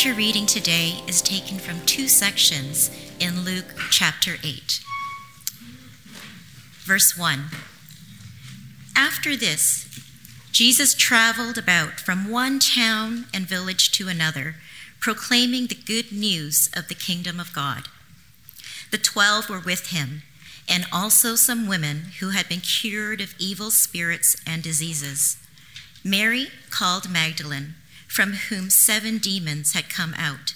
scripture 0.00 0.16
reading 0.16 0.46
today 0.46 0.94
is 1.06 1.20
taken 1.20 1.58
from 1.58 1.78
two 1.84 2.08
sections 2.08 2.90
in 3.18 3.44
Luke 3.44 3.74
chapter 3.90 4.36
8. 4.42 4.80
Verse 6.86 7.18
1 7.18 7.48
After 8.96 9.36
this, 9.36 9.86
Jesus 10.52 10.94
traveled 10.94 11.58
about 11.58 12.00
from 12.00 12.30
one 12.30 12.58
town 12.60 13.26
and 13.34 13.46
village 13.46 13.92
to 13.92 14.08
another, 14.08 14.54
proclaiming 15.00 15.66
the 15.66 15.74
good 15.74 16.10
news 16.10 16.70
of 16.74 16.88
the 16.88 16.94
kingdom 16.94 17.38
of 17.38 17.52
God. 17.52 17.82
The 18.90 18.96
twelve 18.96 19.50
were 19.50 19.60
with 19.60 19.88
him, 19.88 20.22
and 20.66 20.86
also 20.90 21.34
some 21.34 21.68
women 21.68 22.12
who 22.20 22.30
had 22.30 22.48
been 22.48 22.60
cured 22.60 23.20
of 23.20 23.34
evil 23.38 23.70
spirits 23.70 24.34
and 24.46 24.62
diseases. 24.62 25.36
Mary, 26.02 26.46
called 26.70 27.10
Magdalene, 27.10 27.74
from 28.10 28.32
whom 28.32 28.68
seven 28.68 29.18
demons 29.18 29.72
had 29.72 29.88
come 29.88 30.12
out. 30.18 30.54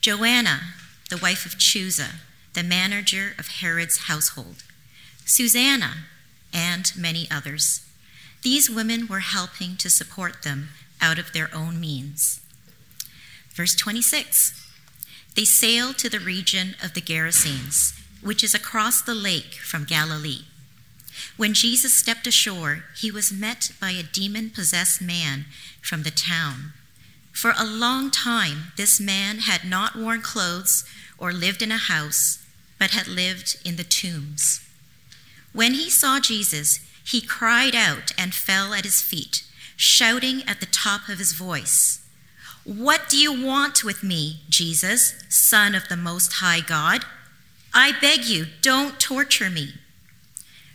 Joanna, 0.00 0.62
the 1.10 1.16
wife 1.16 1.46
of 1.46 1.56
Chuza, 1.56 2.16
the 2.54 2.64
manager 2.64 3.34
of 3.38 3.46
Herod's 3.46 4.08
household. 4.08 4.64
Susanna, 5.24 6.08
and 6.52 6.92
many 6.96 7.28
others. 7.30 7.88
These 8.42 8.68
women 8.68 9.06
were 9.06 9.20
helping 9.20 9.76
to 9.76 9.88
support 9.88 10.42
them 10.42 10.70
out 11.00 11.20
of 11.20 11.32
their 11.32 11.48
own 11.54 11.78
means. 11.78 12.40
Verse 13.52 13.76
26 13.76 14.68
They 15.36 15.44
sailed 15.44 15.98
to 15.98 16.10
the 16.10 16.18
region 16.18 16.74
of 16.82 16.94
the 16.94 17.00
Gerasenes, 17.00 17.96
which 18.20 18.42
is 18.42 18.56
across 18.56 19.00
the 19.00 19.14
lake 19.14 19.54
from 19.54 19.84
Galilee. 19.84 20.46
When 21.36 21.54
Jesus 21.54 21.94
stepped 21.94 22.26
ashore, 22.26 22.84
he 22.96 23.10
was 23.10 23.32
met 23.32 23.72
by 23.80 23.90
a 23.90 24.02
demon 24.02 24.50
possessed 24.50 25.00
man 25.00 25.46
from 25.80 26.02
the 26.02 26.10
town. 26.10 26.72
For 27.32 27.54
a 27.58 27.64
long 27.64 28.10
time, 28.10 28.72
this 28.76 29.00
man 29.00 29.38
had 29.38 29.64
not 29.64 29.96
worn 29.96 30.20
clothes 30.20 30.84
or 31.18 31.32
lived 31.32 31.62
in 31.62 31.72
a 31.72 31.76
house, 31.76 32.44
but 32.78 32.90
had 32.90 33.08
lived 33.08 33.56
in 33.64 33.76
the 33.76 33.84
tombs. 33.84 34.60
When 35.52 35.74
he 35.74 35.88
saw 35.88 36.20
Jesus, 36.20 36.80
he 37.04 37.20
cried 37.20 37.74
out 37.74 38.12
and 38.16 38.34
fell 38.34 38.74
at 38.74 38.84
his 38.84 39.02
feet, 39.02 39.44
shouting 39.76 40.42
at 40.46 40.60
the 40.60 40.66
top 40.66 41.08
of 41.08 41.18
his 41.18 41.32
voice, 41.32 42.00
What 42.64 43.08
do 43.08 43.16
you 43.16 43.32
want 43.44 43.82
with 43.82 44.02
me, 44.02 44.42
Jesus, 44.48 45.14
Son 45.28 45.74
of 45.74 45.88
the 45.88 45.96
Most 45.96 46.34
High 46.34 46.60
God? 46.60 47.04
I 47.74 47.92
beg 48.00 48.24
you, 48.24 48.46
don't 48.60 49.00
torture 49.00 49.50
me. 49.50 49.74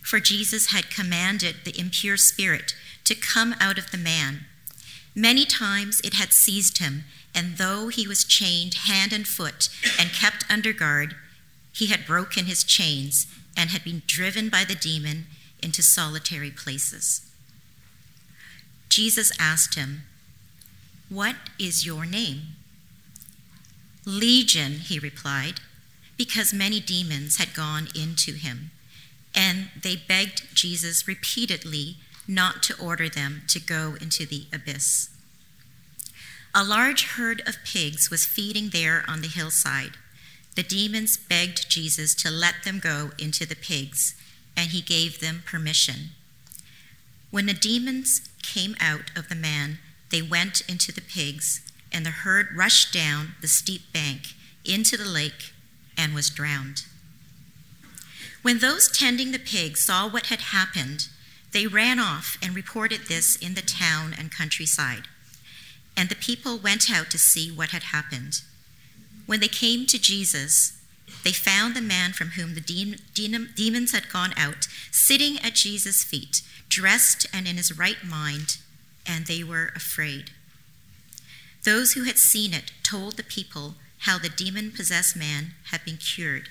For 0.07 0.21
Jesus 0.21 0.67
had 0.67 0.89
commanded 0.89 1.65
the 1.65 1.77
impure 1.77 2.15
spirit 2.15 2.73
to 3.03 3.13
come 3.13 3.53
out 3.59 3.77
of 3.77 3.91
the 3.91 3.97
man. 3.97 4.45
Many 5.13 5.43
times 5.43 5.99
it 5.99 6.13
had 6.13 6.31
seized 6.31 6.77
him, 6.77 7.03
and 7.35 7.57
though 7.57 7.89
he 7.89 8.07
was 8.07 8.23
chained 8.23 8.85
hand 8.87 9.11
and 9.11 9.27
foot 9.27 9.67
and 9.99 10.13
kept 10.13 10.49
under 10.49 10.71
guard, 10.71 11.17
he 11.73 11.87
had 11.87 12.07
broken 12.07 12.45
his 12.45 12.63
chains 12.63 13.27
and 13.57 13.71
had 13.71 13.83
been 13.83 14.01
driven 14.07 14.47
by 14.47 14.63
the 14.63 14.75
demon 14.75 15.25
into 15.61 15.83
solitary 15.83 16.51
places. 16.51 17.29
Jesus 18.87 19.29
asked 19.37 19.75
him, 19.75 20.03
What 21.09 21.35
is 21.59 21.85
your 21.85 22.05
name? 22.05 22.55
Legion, 24.05 24.79
he 24.79 24.99
replied, 24.99 25.59
because 26.15 26.53
many 26.53 26.79
demons 26.79 27.35
had 27.35 27.53
gone 27.53 27.89
into 27.93 28.31
him, 28.31 28.71
and 29.37 29.69
they 29.83 29.95
begged 29.95 30.55
Jesus 30.55 31.07
repeatedly 31.07 31.97
not 32.27 32.63
to 32.63 32.77
order 32.81 33.07
them 33.07 33.43
to 33.47 33.59
go 33.59 33.95
into 34.01 34.25
the 34.25 34.47
abyss. 34.51 35.09
A 36.55 36.63
large 36.63 37.03
herd 37.09 37.43
of 37.47 37.63
pigs 37.63 38.09
was 38.09 38.25
feeding 38.25 38.69
there 38.69 39.05
on 39.07 39.21
the 39.21 39.27
hillside. 39.27 39.91
The 40.55 40.63
demons 40.63 41.17
begged 41.17 41.69
Jesus 41.69 42.15
to 42.15 42.31
let 42.31 42.63
them 42.65 42.79
go 42.79 43.11
into 43.19 43.45
the 43.45 43.55
pigs, 43.55 44.15
and 44.57 44.71
he 44.71 44.81
gave 44.81 45.19
them 45.19 45.43
permission. 45.45 46.09
When 47.29 47.45
the 47.45 47.53
demons 47.53 48.27
came 48.41 48.75
out 48.79 49.11
of 49.15 49.29
the 49.29 49.35
man, 49.35 49.77
they 50.09 50.23
went 50.23 50.61
into 50.67 50.91
the 50.91 51.01
pigs, 51.01 51.61
and 51.91 52.03
the 52.03 52.09
herd 52.09 52.47
rushed 52.55 52.91
down 52.91 53.35
the 53.41 53.47
steep 53.47 53.93
bank 53.93 54.33
into 54.65 54.97
the 54.97 55.07
lake 55.07 55.53
and 55.95 56.15
was 56.15 56.31
drowned. 56.31 56.85
When 58.41 58.59
those 58.59 58.89
tending 58.89 59.31
the 59.31 59.39
pigs 59.39 59.81
saw 59.81 60.07
what 60.07 60.27
had 60.27 60.39
happened, 60.39 61.07
they 61.51 61.67
ran 61.67 61.99
off 61.99 62.37
and 62.41 62.55
reported 62.55 63.01
this 63.07 63.35
in 63.35 63.55
the 63.55 63.61
town 63.61 64.13
and 64.17 64.31
countryside. 64.31 65.03
And 65.95 66.09
the 66.09 66.15
people 66.15 66.57
went 66.57 66.91
out 66.91 67.09
to 67.11 67.17
see 67.17 67.49
what 67.49 67.69
had 67.69 67.83
happened. 67.83 68.41
When 69.25 69.39
they 69.39 69.47
came 69.47 69.85
to 69.87 69.99
Jesus, 69.99 70.79
they 71.23 71.31
found 71.33 71.75
the 71.75 71.81
man 71.81 72.13
from 72.13 72.29
whom 72.29 72.53
the 72.53 72.61
de- 72.61 73.47
demons 73.55 73.91
had 73.91 74.09
gone 74.09 74.33
out 74.37 74.67
sitting 74.91 75.39
at 75.39 75.55
Jesus' 75.55 76.03
feet, 76.03 76.41
dressed 76.69 77.25
and 77.33 77.47
in 77.47 77.57
his 77.57 77.77
right 77.77 78.03
mind, 78.03 78.57
and 79.05 79.25
they 79.25 79.43
were 79.43 79.71
afraid. 79.75 80.31
Those 81.63 81.93
who 81.93 82.03
had 82.03 82.17
seen 82.17 82.53
it 82.53 82.71
told 82.83 83.17
the 83.17 83.23
people 83.23 83.75
how 83.99 84.17
the 84.17 84.29
demon 84.29 84.71
possessed 84.71 85.15
man 85.15 85.53
had 85.71 85.83
been 85.83 85.97
cured. 85.97 86.49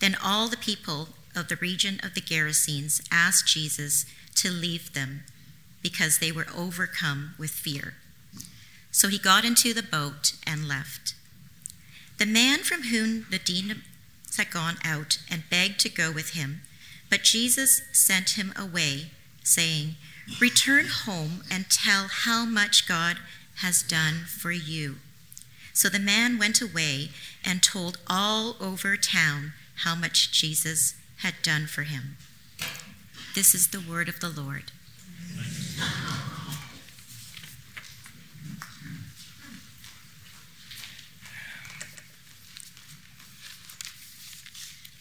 Then 0.00 0.16
all 0.22 0.48
the 0.48 0.56
people 0.56 1.08
of 1.34 1.48
the 1.48 1.56
region 1.56 2.00
of 2.02 2.14
the 2.14 2.20
Gerasenes 2.20 3.06
asked 3.10 3.48
Jesus 3.48 4.06
to 4.36 4.50
leave 4.50 4.92
them 4.92 5.24
because 5.82 6.18
they 6.18 6.32
were 6.32 6.46
overcome 6.54 7.34
with 7.38 7.50
fear. 7.50 7.94
So 8.90 9.08
he 9.08 9.18
got 9.18 9.44
into 9.44 9.74
the 9.74 9.82
boat 9.82 10.32
and 10.46 10.66
left. 10.66 11.14
The 12.18 12.26
man 12.26 12.60
from 12.60 12.84
whom 12.84 13.26
the 13.30 13.38
demons 13.38 13.82
had 14.36 14.50
gone 14.50 14.76
out 14.84 15.18
and 15.30 15.50
begged 15.50 15.80
to 15.80 15.88
go 15.88 16.10
with 16.10 16.30
him, 16.30 16.62
but 17.10 17.22
Jesus 17.22 17.82
sent 17.92 18.30
him 18.30 18.52
away, 18.56 19.10
saying, 19.42 19.96
Return 20.40 20.86
home 20.86 21.42
and 21.50 21.70
tell 21.70 22.08
how 22.08 22.44
much 22.44 22.88
God 22.88 23.18
has 23.56 23.82
done 23.82 24.24
for 24.26 24.50
you. 24.50 24.96
So 25.72 25.88
the 25.88 25.98
man 25.98 26.38
went 26.38 26.60
away 26.60 27.10
and 27.44 27.62
told 27.62 27.98
all 28.08 28.56
over 28.60 28.96
town 28.96 29.52
how 29.84 29.94
much 29.94 30.32
Jesus 30.32 30.94
had 31.18 31.34
done 31.42 31.66
for 31.66 31.82
him. 31.82 32.16
This 33.34 33.54
is 33.54 33.68
the 33.68 33.80
word 33.80 34.08
of 34.08 34.20
the 34.20 34.28
Lord. 34.28 34.72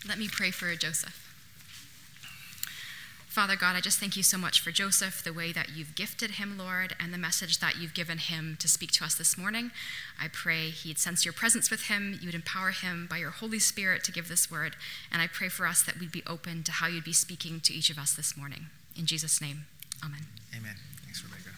Let 0.07 0.19
me 0.19 0.27
pray 0.31 0.51
for 0.51 0.73
Joseph. 0.75 1.24
Father 3.35 3.57
God, 3.57 3.75
I 3.75 3.81
just 3.81 3.99
thank 3.99 4.15
you 4.15 4.23
so 4.23 4.37
much 4.37 4.61
for 4.61 4.71
Joseph, 4.71 5.21
the 5.21 5.33
way 5.33 5.51
that 5.51 5.75
you've 5.75 5.93
gifted 5.93 6.31
him, 6.31 6.57
Lord, 6.57 6.95
and 7.01 7.13
the 7.13 7.17
message 7.17 7.59
that 7.59 7.75
you've 7.75 7.93
given 7.93 8.17
him 8.17 8.55
to 8.61 8.69
speak 8.69 8.93
to 8.93 9.03
us 9.03 9.15
this 9.15 9.37
morning. 9.37 9.71
I 10.17 10.29
pray 10.29 10.69
he'd 10.69 10.97
sense 10.97 11.25
your 11.25 11.33
presence 11.33 11.69
with 11.69 11.87
him, 11.87 12.17
you 12.21 12.29
would 12.29 12.33
empower 12.33 12.71
him 12.71 13.07
by 13.09 13.17
your 13.17 13.31
Holy 13.31 13.59
Spirit 13.59 14.05
to 14.05 14.13
give 14.13 14.29
this 14.29 14.49
word, 14.49 14.77
and 15.11 15.21
I 15.21 15.27
pray 15.27 15.49
for 15.49 15.67
us 15.67 15.83
that 15.83 15.99
we'd 15.99 16.13
be 16.13 16.23
open 16.25 16.63
to 16.63 16.71
how 16.71 16.87
you'd 16.87 17.03
be 17.03 17.11
speaking 17.11 17.59
to 17.65 17.73
each 17.73 17.89
of 17.89 17.99
us 17.99 18.13
this 18.13 18.37
morning. 18.37 18.67
In 18.97 19.05
Jesus' 19.05 19.41
name, 19.41 19.65
amen. 20.01 20.21
Amen. 20.57 20.75
Thanks, 21.03 21.21
Rebecca. 21.21 21.57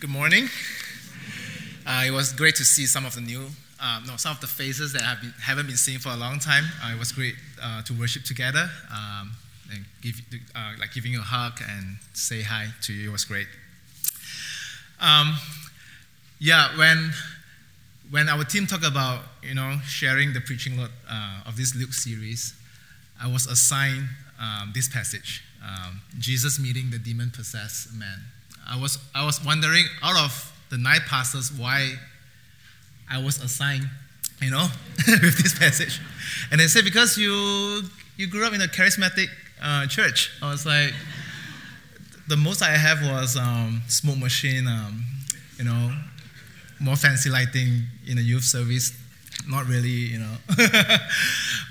Good 0.00 0.08
morning. 0.08 0.48
Uh, 1.86 2.04
it 2.06 2.10
was 2.10 2.32
great 2.32 2.56
to 2.56 2.64
see 2.64 2.86
some 2.86 3.04
of 3.04 3.14
the 3.14 3.20
new 3.20 3.48
um, 3.82 4.04
no, 4.06 4.16
some 4.16 4.32
of 4.32 4.40
the 4.40 4.46
faces 4.46 4.94
that 4.94 5.02
I 5.02 5.20
been, 5.20 5.34
haven't 5.42 5.66
been 5.66 5.76
seen 5.76 5.98
for 5.98 6.08
a 6.08 6.16
long 6.16 6.38
time. 6.38 6.64
Uh, 6.82 6.94
it 6.94 6.98
was 6.98 7.12
great 7.12 7.34
uh, 7.62 7.82
to 7.82 7.92
worship 7.92 8.22
together 8.22 8.70
um, 8.90 9.32
and 9.72 9.84
give, 10.00 10.20
uh, 10.54 10.72
like 10.78 10.92
giving 10.92 11.12
you 11.12 11.20
a 11.20 11.24
hug 11.24 11.60
and 11.68 11.96
say 12.12 12.42
hi 12.42 12.66
to 12.82 12.92
you. 12.92 13.08
It 13.08 13.12
was 13.12 13.24
great. 13.24 13.46
Um, 15.00 15.36
yeah, 16.38 16.76
when 16.76 17.12
when 18.10 18.28
our 18.28 18.44
team 18.44 18.66
talked 18.66 18.84
about 18.86 19.20
you 19.42 19.54
know 19.54 19.78
sharing 19.86 20.32
the 20.32 20.40
preaching 20.40 20.76
lot 20.76 20.90
uh, 21.10 21.40
of 21.46 21.56
this 21.56 21.74
Luke 21.74 21.92
series, 21.92 22.54
I 23.20 23.30
was 23.30 23.46
assigned 23.46 24.08
um, 24.40 24.72
this 24.74 24.88
passage: 24.88 25.42
um, 25.64 26.00
Jesus 26.18 26.58
meeting 26.58 26.90
the 26.90 26.98
demon-possessed 26.98 27.94
man. 27.94 28.18
I 28.68 28.80
was 28.80 28.98
I 29.14 29.24
was 29.24 29.44
wondering 29.44 29.86
out 30.02 30.16
of 30.24 30.52
the 30.70 30.78
nine 30.78 31.00
pastors 31.06 31.52
why 31.52 31.98
I 33.12 33.22
was 33.22 33.42
assigned, 33.42 33.88
you 34.40 34.50
know, 34.50 34.68
with 35.06 35.36
this 35.36 35.58
passage. 35.58 36.00
And 36.50 36.58
they 36.58 36.66
said, 36.66 36.84
because 36.84 37.18
you, 37.18 37.82
you 38.16 38.26
grew 38.26 38.46
up 38.46 38.54
in 38.54 38.62
a 38.62 38.66
charismatic 38.66 39.26
uh, 39.62 39.86
church. 39.86 40.30
I 40.42 40.50
was 40.50 40.66
like, 40.66 40.92
the 42.28 42.36
most 42.36 42.62
I 42.62 42.70
have 42.70 43.02
was 43.02 43.36
um, 43.36 43.82
smoke 43.88 44.18
machine, 44.18 44.66
um, 44.66 45.04
you 45.58 45.64
know, 45.64 45.92
more 46.80 46.96
fancy 46.96 47.30
lighting 47.30 47.82
in 48.06 48.18
a 48.18 48.20
youth 48.20 48.44
service. 48.44 48.92
Not 49.48 49.66
really, 49.66 49.88
you 49.88 50.18
know. 50.18 50.34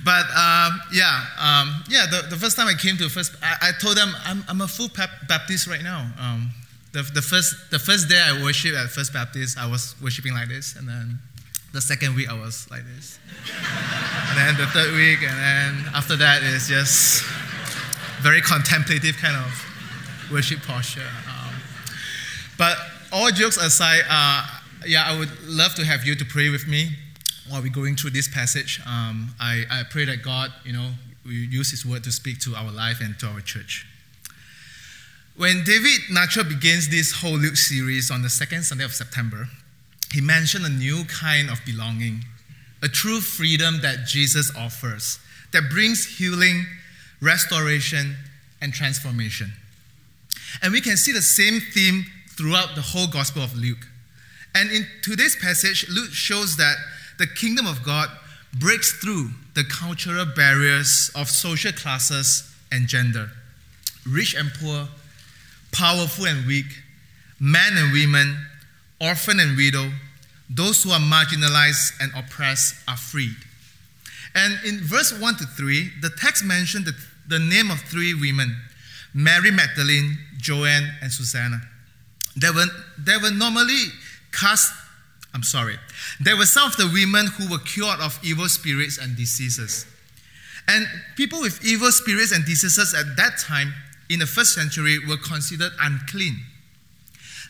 but 0.06 0.26
um, 0.36 0.82
yeah, 0.92 1.24
um, 1.40 1.84
yeah. 1.90 2.06
The, 2.10 2.28
the 2.30 2.36
first 2.36 2.58
time 2.58 2.68
I 2.68 2.74
came 2.74 2.98
to 2.98 3.08
first, 3.08 3.34
I, 3.42 3.70
I 3.70 3.72
told 3.80 3.96
them 3.96 4.14
I'm, 4.26 4.44
I'm 4.50 4.62
a 4.62 4.68
full 4.68 4.90
Baptist 5.28 5.68
right 5.68 5.84
now. 5.84 6.12
Um, 6.20 6.52
the, 6.92 7.04
the, 7.04 7.22
first, 7.22 7.72
the 7.72 7.80
first 7.80 8.10
day 8.10 8.22
I 8.22 8.44
worshiped 8.44 8.76
at 8.76 8.90
First 8.90 9.14
Baptist, 9.14 9.58
I 9.58 9.70
was 9.70 9.96
worshiping 10.02 10.34
like 10.34 10.50
this, 10.50 10.76
and 10.76 10.88
then 10.88 11.20
the 11.72 11.80
second 11.80 12.16
week 12.16 12.30
I 12.30 12.38
was 12.38 12.70
like 12.70 12.84
this. 12.98 13.20
and 14.30 14.38
then 14.38 14.58
the 14.58 14.68
third 14.68 14.94
week, 14.94 15.20
and 15.24 15.38
then 15.38 15.94
after 15.96 16.18
that 16.18 16.44
is 16.44 16.68
just 16.68 17.24
very 18.22 18.42
contemplative 18.42 19.18
kind 19.18 19.36
of 19.36 20.32
worship 20.32 20.62
posture. 20.62 21.02
Um, 21.28 21.56
but 22.58 22.78
all 23.12 23.30
jokes 23.32 23.58
aside, 23.58 24.02
uh, 24.10 24.46
yeah, 24.86 25.04
I 25.06 25.18
would 25.18 25.30
love 25.44 25.76
to 25.76 25.86
have 25.86 26.06
you 26.06 26.16
to 26.16 26.26
pray 26.26 26.50
with 26.50 26.68
me 26.68 26.90
while 27.50 27.62
we're 27.62 27.74
going 27.74 27.96
through 27.96 28.12
this 28.12 28.28
passage. 28.28 28.80
Um, 28.86 29.34
I, 29.40 29.64
I 29.72 29.84
pray 29.90 30.06
that 30.06 30.24
God, 30.24 30.52
you 30.64 30.74
know, 30.74 30.92
will 31.26 31.32
use 31.32 31.72
His 31.72 31.86
word 31.86 32.04
to 32.04 32.12
speak 32.12 32.40
to 32.42 32.56
our 32.56 32.72
life 32.72 33.02
and 33.02 33.18
to 33.20 33.28
our 33.28 33.42
church. 33.42 33.88
When 35.36 35.64
David 35.64 36.02
Nacho 36.12 36.48
begins 36.48 36.90
this 36.90 37.14
whole 37.14 37.38
Luke 37.38 37.58
series 37.58 38.12
on 38.12 38.22
the 38.22 38.30
second 38.30 38.64
Sunday 38.64 38.84
of 38.84 38.94
September, 38.94 39.48
he 40.12 40.22
mentioned 40.22 40.66
a 40.66 40.70
new 40.70 41.06
kind 41.06 41.50
of 41.50 41.60
belonging, 41.66 42.26
a 42.84 42.88
true 42.88 43.22
freedom 43.22 43.82
that 43.82 44.06
Jesus 44.06 44.56
offers 44.56 45.20
that 45.52 45.64
brings 45.70 46.18
healing, 46.18 46.66
restoration, 47.22 48.16
and 48.62 48.74
transformation. 48.74 49.52
And 50.62 50.72
we 50.72 50.82
can 50.82 50.98
see 50.98 51.12
the 51.12 51.22
same 51.22 51.60
theme 51.60 52.06
throughout 52.30 52.76
the 52.76 52.82
whole 52.82 53.08
Gospel 53.08 53.44
of 53.44 53.56
Luke. 53.56 53.88
And 54.54 54.70
in 54.72 54.86
today's 55.02 55.36
passage, 55.36 55.88
Luke 55.90 56.12
shows 56.12 56.58
that 56.58 56.76
the 57.18 57.28
kingdom 57.28 57.66
of 57.66 57.84
God 57.84 58.10
breaks 58.60 58.92
through 58.94 59.30
the 59.54 59.64
cultural 59.64 60.26
barriers 60.26 61.10
of 61.16 61.30
social 61.30 61.72
classes 61.72 62.54
and 62.72 62.88
gender. 62.88 63.30
Rich 64.06 64.36
and 64.36 64.52
poor, 64.60 64.88
powerful 65.72 66.26
and 66.26 66.46
weak, 66.46 66.66
men 67.40 67.74
and 67.78 67.94
women, 67.94 68.46
orphan 69.00 69.40
and 69.40 69.56
widow, 69.56 69.90
those 70.50 70.84
who 70.84 70.92
are 70.92 71.00
marginalized 71.00 71.94
and 72.02 72.12
oppressed 72.16 72.76
are 72.88 72.98
freed. 72.98 73.36
And 74.36 74.57
in 74.66 74.80
verse 74.80 75.18
1 75.18 75.36
to 75.38 75.45
3, 75.45 75.92
the 76.01 76.10
text 76.10 76.44
mentioned 76.44 76.86
the, 76.86 76.95
the 77.28 77.39
name 77.39 77.69
of 77.72 77.80
three 77.81 78.13
women 78.13 78.56
Mary 79.13 79.51
Magdalene, 79.51 80.18
Joanne, 80.38 80.89
and 81.01 81.12
Susanna. 81.12 81.62
They 82.38 82.50
were, 82.50 82.66
they 82.98 83.18
were 83.18 83.31
normally 83.31 83.86
cast, 84.31 84.74
I'm 85.33 85.44
sorry, 85.44 85.75
they 86.22 86.33
were 86.33 86.45
some 86.45 86.69
of 86.69 86.78
the 86.78 86.89
women 86.94 87.28
who 87.28 87.51
were 87.51 87.60
cured 87.60 88.00
of 88.00 88.18
evil 88.24 88.48
spirits 88.48 88.98
and 88.98 89.18
diseases. 89.18 89.86
And 90.68 90.86
people 91.18 91.42
with 91.42 91.63
evil 91.66 91.92
spirits 91.92 92.31
and 92.31 92.45
diseases 92.45 92.94
at 92.94 93.18
that 93.18 93.38
time 93.39 93.74
in 94.10 94.19
the 94.19 94.25
first 94.25 94.54
century 94.54 94.98
were 95.07 95.18
considered 95.18 95.72
unclean. 95.81 96.39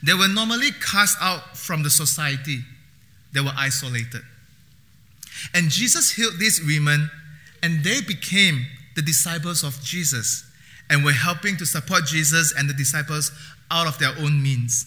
They 0.03 0.13
were 0.13 0.27
normally 0.27 0.71
cast 0.71 1.17
out 1.21 1.55
from 1.55 1.83
the 1.83 1.89
society, 1.91 2.61
they 3.33 3.41
were 3.41 3.53
isolated. 3.55 4.23
And 5.53 5.69
Jesus 5.69 6.11
healed 6.11 6.39
these 6.39 6.61
women, 6.65 7.09
and 7.63 7.83
they 7.83 8.01
became 8.01 8.65
the 8.95 9.01
disciples 9.01 9.63
of 9.63 9.81
Jesus 9.81 10.45
and 10.89 11.05
were 11.05 11.11
helping 11.11 11.57
to 11.57 11.65
support 11.65 12.05
Jesus 12.05 12.53
and 12.57 12.69
the 12.69 12.73
disciples 12.73 13.31
out 13.69 13.87
of 13.87 13.97
their 13.99 14.13
own 14.19 14.41
means. 14.43 14.85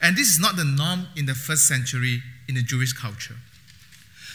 And 0.00 0.16
this 0.16 0.28
is 0.28 0.38
not 0.38 0.56
the 0.56 0.64
norm 0.64 1.08
in 1.16 1.26
the 1.26 1.34
first 1.34 1.66
century 1.66 2.22
in 2.48 2.54
the 2.54 2.62
Jewish 2.62 2.92
culture. 2.92 3.36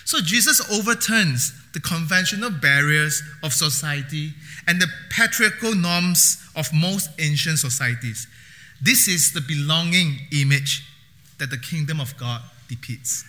So 0.04 0.20
Jesus 0.22 0.62
overturns 0.72 1.54
the 1.74 1.80
conventional 1.80 2.52
barriers 2.52 3.24
of 3.44 3.54
society 3.54 4.34
and 4.68 4.80
the 4.80 4.88
patriarchal 5.10 5.74
norms 5.74 6.38
of 6.56 6.72
most 6.74 7.10
ancient 7.20 7.60
societies. 7.60 8.28
This 8.82 9.08
is 9.08 9.34
the 9.34 9.42
belonging 9.42 10.20
image 10.32 10.84
that 11.40 11.50
the 11.50 11.58
kingdom 11.58 12.00
of 12.00 12.16
God 12.18 12.42
depicts. 12.70 13.26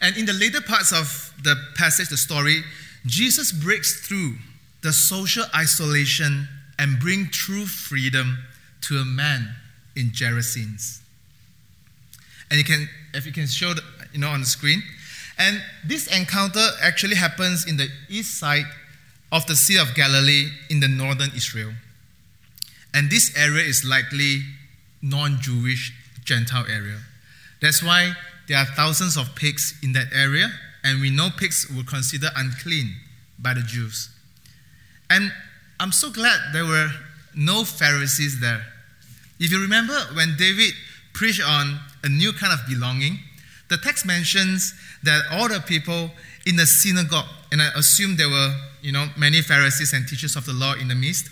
And 0.00 0.16
in 0.16 0.26
the 0.26 0.32
later 0.32 0.60
parts 0.60 0.92
of 0.92 1.32
the 1.42 1.56
passage, 1.76 2.08
the 2.08 2.16
story, 2.16 2.62
Jesus 3.06 3.52
breaks 3.52 4.06
through 4.06 4.36
the 4.82 4.92
social 4.92 5.44
isolation 5.54 6.48
and 6.78 6.98
bring 6.98 7.28
true 7.30 7.66
freedom 7.66 8.38
to 8.82 8.96
a 8.96 9.04
man 9.04 9.54
in 9.94 10.10
Gerasenes. 10.10 11.00
And 12.50 12.58
you 12.58 12.64
can, 12.64 12.88
if 13.14 13.24
you 13.26 13.32
can 13.32 13.46
show, 13.46 13.74
the, 13.74 13.82
you 14.12 14.18
know, 14.18 14.28
on 14.28 14.40
the 14.40 14.46
screen. 14.46 14.82
And 15.38 15.62
this 15.84 16.06
encounter 16.06 16.66
actually 16.82 17.16
happens 17.16 17.66
in 17.66 17.76
the 17.76 17.88
east 18.08 18.38
side 18.38 18.66
of 19.30 19.46
the 19.46 19.56
Sea 19.56 19.78
of 19.78 19.94
Galilee 19.94 20.48
in 20.68 20.80
the 20.80 20.88
northern 20.88 21.30
Israel. 21.34 21.72
And 22.92 23.10
this 23.10 23.34
area 23.36 23.64
is 23.64 23.84
likely 23.84 24.42
non-Jewish 25.00 25.92
Gentile 26.24 26.66
area. 26.68 26.98
That's 27.60 27.82
why 27.82 28.12
there 28.52 28.60
are 28.60 28.66
thousands 28.66 29.16
of 29.16 29.34
pigs 29.34 29.72
in 29.82 29.94
that 29.94 30.08
area, 30.14 30.46
and 30.84 31.00
we 31.00 31.08
know 31.08 31.30
pigs 31.38 31.66
were 31.74 31.84
considered 31.84 32.28
unclean 32.36 32.94
by 33.38 33.54
the 33.54 33.62
Jews. 33.62 34.10
And 35.08 35.32
I'm 35.80 35.90
so 35.90 36.10
glad 36.12 36.38
there 36.52 36.66
were 36.66 36.90
no 37.34 37.64
Pharisees 37.64 38.42
there. 38.42 38.60
If 39.40 39.50
you 39.52 39.58
remember 39.58 39.94
when 40.12 40.36
David 40.36 40.74
preached 41.14 41.40
on 41.42 41.80
a 42.04 42.10
new 42.10 42.34
kind 42.34 42.52
of 42.52 42.58
belonging, 42.68 43.20
the 43.70 43.78
text 43.78 44.04
mentions 44.04 44.74
that 45.02 45.22
all 45.30 45.48
the 45.48 45.60
people 45.60 46.10
in 46.44 46.56
the 46.56 46.66
synagogue, 46.66 47.24
and 47.52 47.62
I 47.62 47.70
assume 47.74 48.16
there 48.16 48.28
were, 48.28 48.54
you 48.82 48.92
know, 48.92 49.06
many 49.16 49.40
Pharisees 49.40 49.94
and 49.94 50.06
teachers 50.06 50.36
of 50.36 50.44
the 50.44 50.52
law 50.52 50.74
in 50.74 50.88
the 50.88 50.94
midst, 50.94 51.30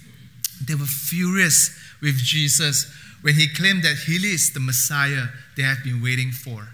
they 0.66 0.74
were 0.74 0.86
furious 0.86 1.78
with 2.00 2.16
Jesus 2.16 2.90
when 3.20 3.34
he 3.34 3.46
claimed 3.46 3.82
that 3.82 3.96
he 4.06 4.14
is 4.14 4.54
the 4.54 4.60
Messiah 4.60 5.26
they 5.58 5.64
have 5.64 5.84
been 5.84 6.02
waiting 6.02 6.30
for. 6.30 6.66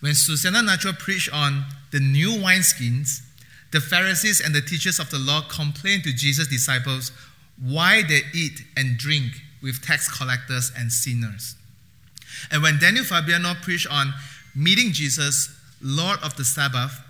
When 0.00 0.14
Susanna 0.14 0.58
Nacho 0.60 0.96
preached 0.98 1.32
on 1.32 1.64
the 1.90 2.00
new 2.00 2.30
wineskins, 2.30 3.22
the 3.70 3.80
Pharisees 3.80 4.40
and 4.40 4.54
the 4.54 4.60
teachers 4.60 4.98
of 4.98 5.10
the 5.10 5.18
law 5.18 5.42
complained 5.50 6.04
to 6.04 6.12
Jesus' 6.12 6.48
disciples 6.48 7.12
why 7.60 8.02
they 8.02 8.20
eat 8.32 8.62
and 8.76 8.96
drink 8.96 9.32
with 9.62 9.82
tax 9.82 10.08
collectors 10.08 10.70
and 10.76 10.92
sinners. 10.92 11.56
And 12.50 12.62
when 12.62 12.78
Daniel 12.78 13.04
Fabiano 13.04 13.54
preached 13.62 13.88
on 13.90 14.14
meeting 14.54 14.92
Jesus, 14.92 15.54
Lord 15.82 16.20
of 16.22 16.36
the 16.36 16.44
Sabbath, 16.44 17.00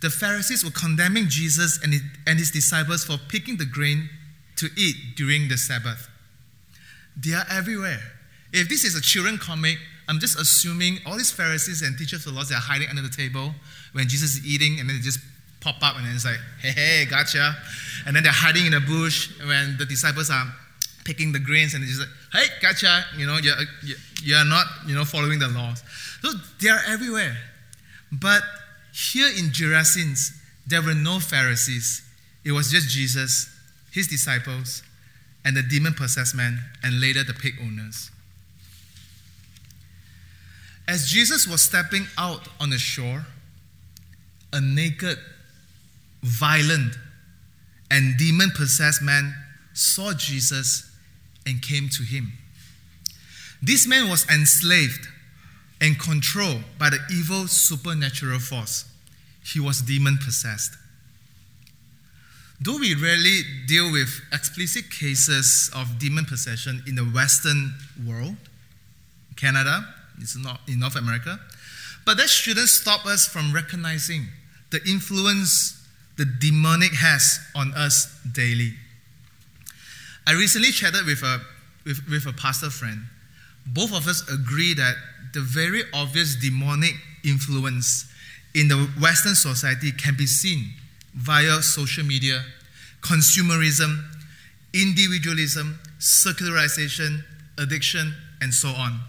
the 0.00 0.10
Pharisees 0.10 0.62
were 0.62 0.70
condemning 0.70 1.28
Jesus 1.28 1.80
and 1.82 2.38
his 2.38 2.50
disciples 2.50 3.04
for 3.04 3.16
picking 3.28 3.56
the 3.56 3.64
grain 3.64 4.10
to 4.56 4.68
eat 4.76 5.16
during 5.16 5.48
the 5.48 5.56
Sabbath. 5.56 6.08
They 7.16 7.32
are 7.32 7.46
everywhere. 7.50 8.02
If 8.52 8.68
this 8.68 8.84
is 8.84 8.94
a 8.94 9.00
children 9.00 9.38
comic, 9.38 9.78
I'm 10.08 10.20
just 10.20 10.38
assuming 10.38 10.98
all 11.06 11.16
these 11.16 11.30
Pharisees 11.30 11.82
and 11.82 11.96
teachers 11.96 12.26
of 12.26 12.32
the 12.32 12.38
law 12.38 12.44
they 12.44 12.54
are 12.54 12.58
hiding 12.58 12.88
under 12.88 13.02
the 13.02 13.08
table 13.08 13.54
when 13.92 14.08
Jesus 14.08 14.36
is 14.36 14.46
eating, 14.46 14.80
and 14.80 14.88
then 14.88 14.96
they 14.96 15.02
just 15.02 15.18
pop 15.60 15.76
up, 15.82 15.96
and 15.96 16.04
then 16.04 16.14
it's 16.14 16.24
like, 16.24 16.40
hey, 16.60 16.70
hey, 16.70 17.04
gotcha. 17.08 17.56
And 18.06 18.14
then 18.14 18.22
they're 18.22 18.32
hiding 18.32 18.66
in 18.66 18.74
a 18.74 18.80
bush 18.80 19.30
when 19.46 19.76
the 19.78 19.86
disciples 19.86 20.30
are 20.30 20.46
picking 21.04 21.32
the 21.32 21.38
grains, 21.38 21.74
and 21.74 21.82
it's 21.82 21.96
just 21.96 22.02
like, 22.02 22.10
hey, 22.32 22.54
gotcha. 22.60 23.04
You 23.16 23.26
know, 23.26 23.38
you're, 23.38 23.54
you're 24.22 24.44
not, 24.44 24.66
you 24.86 24.94
know, 24.94 25.04
following 25.04 25.38
the 25.38 25.48
laws. 25.48 25.82
So 26.22 26.32
they 26.60 26.68
are 26.68 26.80
everywhere. 26.88 27.36
But 28.12 28.42
here 28.92 29.28
in 29.28 29.50
Gerasenes, 29.50 30.32
there 30.66 30.82
were 30.82 30.94
no 30.94 31.18
Pharisees. 31.18 32.02
It 32.44 32.52
was 32.52 32.70
just 32.70 32.88
Jesus, 32.88 33.48
his 33.90 34.06
disciples, 34.06 34.82
and 35.44 35.56
the 35.56 35.62
demon 35.62 35.94
possessed 35.94 36.34
man, 36.34 36.58
and 36.82 37.00
later 37.00 37.24
the 37.24 37.34
pig 37.34 37.54
owners. 37.62 38.10
As 40.86 41.08
Jesus 41.08 41.46
was 41.46 41.62
stepping 41.62 42.06
out 42.18 42.48
on 42.60 42.70
the 42.70 42.78
shore, 42.78 43.24
a 44.52 44.60
naked, 44.60 45.18
violent, 46.22 46.96
and 47.90 48.16
demon 48.18 48.50
possessed 48.54 49.02
man 49.02 49.34
saw 49.72 50.12
Jesus 50.12 50.90
and 51.46 51.62
came 51.62 51.88
to 51.88 52.02
him. 52.02 52.32
This 53.62 53.86
man 53.86 54.08
was 54.08 54.28
enslaved 54.30 55.08
and 55.80 55.98
controlled 55.98 56.62
by 56.78 56.90
the 56.90 56.98
evil 57.10 57.48
supernatural 57.48 58.38
force. 58.38 58.84
He 59.44 59.60
was 59.60 59.82
demon 59.82 60.18
possessed. 60.18 60.76
Though 62.60 62.78
we 62.78 62.94
rarely 62.94 63.40
deal 63.66 63.90
with 63.90 64.20
explicit 64.32 64.90
cases 64.90 65.70
of 65.74 65.98
demon 65.98 66.24
possession 66.24 66.82
in 66.86 66.94
the 66.94 67.02
Western 67.04 67.74
world, 68.06 68.36
Canada, 69.36 69.84
it's 70.20 70.36
not 70.36 70.60
in 70.68 70.80
North 70.80 70.96
America. 70.96 71.38
But 72.04 72.16
that 72.18 72.28
shouldn't 72.28 72.68
stop 72.68 73.06
us 73.06 73.26
from 73.26 73.52
recognizing 73.52 74.26
the 74.70 74.80
influence 74.88 75.80
the 76.16 76.24
demonic 76.24 76.92
has 76.94 77.38
on 77.54 77.72
us 77.74 78.18
daily. 78.32 78.74
I 80.26 80.32
recently 80.32 80.70
chatted 80.70 81.06
with 81.06 81.22
a, 81.22 81.40
with, 81.84 82.00
with 82.08 82.26
a 82.26 82.32
pastor 82.32 82.70
friend. 82.70 83.00
Both 83.66 83.94
of 83.94 84.06
us 84.06 84.22
agree 84.28 84.74
that 84.74 84.94
the 85.32 85.40
very 85.40 85.82
obvious 85.92 86.36
demonic 86.36 86.94
influence 87.24 88.10
in 88.54 88.68
the 88.68 88.88
Western 89.00 89.34
society 89.34 89.90
can 89.90 90.14
be 90.16 90.26
seen 90.26 90.70
via 91.14 91.62
social 91.62 92.04
media, 92.04 92.42
consumerism, 93.00 94.04
individualism, 94.72 95.78
secularization, 95.98 97.24
addiction, 97.58 98.14
and 98.40 98.52
so 98.52 98.68
on. 98.68 99.00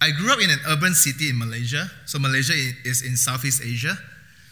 I 0.00 0.10
grew 0.12 0.32
up 0.32 0.40
in 0.40 0.50
an 0.50 0.58
urban 0.68 0.94
city 0.94 1.28
in 1.28 1.38
Malaysia. 1.38 1.90
So, 2.06 2.18
Malaysia 2.18 2.54
is 2.84 3.02
in 3.02 3.16
Southeast 3.16 3.62
Asia. 3.62 3.96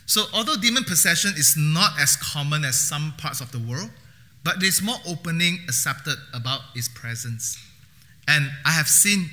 So, 0.06 0.24
although 0.32 0.56
demon 0.56 0.84
possession 0.84 1.32
is 1.36 1.54
not 1.56 1.92
as 1.98 2.16
common 2.16 2.64
as 2.64 2.80
some 2.80 3.14
parts 3.18 3.40
of 3.40 3.52
the 3.52 3.58
world, 3.58 3.90
but 4.44 4.60
there's 4.60 4.80
more 4.82 4.96
opening 5.06 5.58
accepted 5.68 6.16
about 6.32 6.60
its 6.74 6.88
presence. 6.88 7.58
And 8.26 8.50
I 8.64 8.70
have 8.70 8.88
seen 8.88 9.28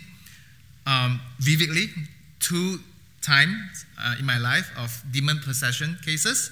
um, 0.85 1.21
vividly 1.39 1.87
two 2.39 2.79
times 3.21 3.85
uh, 3.99 4.15
in 4.19 4.25
my 4.25 4.37
life 4.37 4.69
of 4.77 5.03
demon 5.11 5.39
possession 5.43 5.97
cases. 6.03 6.51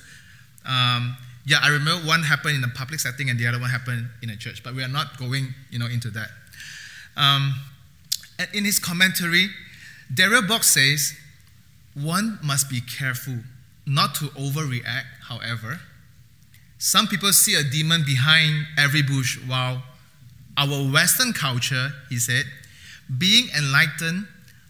Um, 0.66 1.16
yeah, 1.46 1.58
I 1.62 1.70
remember 1.70 2.08
one 2.08 2.24
happened 2.24 2.56
in 2.56 2.64
a 2.64 2.74
public 2.74 3.00
setting 3.00 3.30
and 3.30 3.38
the 3.38 3.48
other 3.48 3.60
one 3.60 3.70
happened 3.70 4.08
in 4.22 4.30
a 4.30 4.38
church, 4.38 4.64
but 4.64 4.74
we 4.74 4.84
are 4.84 4.88
not 4.88 5.18
going, 5.18 5.54
you 5.70 5.80
know, 5.80 5.88
into 5.88 6.10
that. 6.12 6.30
Um, 7.18 7.54
in 8.54 8.66
his 8.66 8.80
commentary, 8.80 9.50
Darrell 10.14 10.42
Bock 10.42 10.64
says, 10.64 11.14
one 11.94 12.40
must 12.44 12.70
be 12.70 12.82
careful 12.82 13.38
not 13.86 14.16
to 14.16 14.26
overreact, 14.30 15.06
however. 15.28 15.80
Some 16.78 17.08
people 17.08 17.32
see 17.34 17.56
a 17.56 17.64
demon 17.64 18.04
behind 18.06 18.66
every 18.78 19.02
bush, 19.02 19.40
while 19.48 19.84
our 20.58 20.92
Western 20.92 21.34
culture, 21.34 21.92
he 22.10 22.18
said, 22.18 22.46
being 23.18 23.50
enlightened 23.56 24.28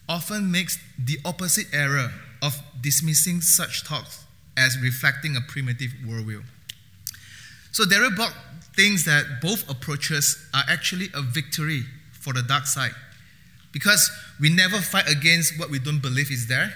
often 0.10 0.52
makes 0.52 0.78
the 0.98 1.18
opposite 1.26 1.68
error 1.74 2.12
of 2.42 2.62
dismissing 2.82 3.42
such 3.42 3.84
talks 3.84 4.26
as 4.58 4.78
reflecting 4.80 5.36
a 5.36 5.42
primitive 5.42 5.92
worldview. 6.06 6.44
So 7.72 7.86
Darrell 7.86 8.12
Bock 8.16 8.34
thinks 8.76 9.06
that 9.06 9.42
both 9.42 9.70
approaches 9.70 10.38
are 10.54 10.64
actually 10.68 11.08
a 11.14 11.22
victory 11.22 11.84
for 12.12 12.34
the 12.34 12.42
dark 12.42 12.66
side 12.68 12.94
because 13.74 14.10
we 14.40 14.50
never 14.50 14.78
fight 14.78 15.10
against 15.10 15.60
what 15.60 15.70
we 15.70 15.80
don't 15.80 16.02
believe 16.02 16.32
is 16.32 16.48
there. 16.48 16.74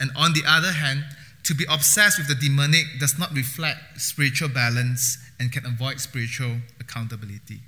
And 0.00 0.10
on 0.16 0.32
the 0.32 0.42
other 0.44 0.72
hand, 0.72 1.04
to 1.44 1.54
be 1.54 1.64
obsessed 1.70 2.18
with 2.18 2.26
the 2.26 2.34
demonic 2.34 2.86
does 2.98 3.18
not 3.18 3.32
reflect 3.32 4.00
spiritual 4.00 4.48
balance 4.48 5.18
and 5.38 5.52
can 5.52 5.64
avoid 5.66 6.00
spiritual 6.00 6.56
accountability. 6.80 7.60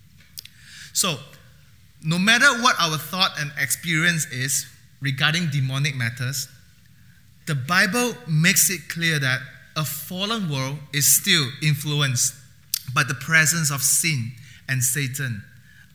So, 0.93 1.19
no 2.03 2.19
matter 2.19 2.47
what 2.63 2.75
our 2.81 2.97
thought 2.97 3.33
and 3.39 3.53
experience 3.61 4.27
is 4.27 4.67
regarding 5.01 5.51
demonic 5.51 5.95
matters, 5.95 6.49
the 7.47 7.55
Bible 7.55 8.15
makes 8.27 8.71
it 8.71 8.89
clear 8.89 9.19
that 9.19 9.41
a 9.77 9.85
fallen 9.85 10.51
world 10.51 10.79
is 10.95 11.07
still 11.07 11.47
influenced 11.63 12.35
by 12.95 13.03
the 13.05 13.15
presence 13.15 13.71
of 13.71 13.83
sin 13.83 14.33
and 14.69 14.83
Satan 14.83 15.45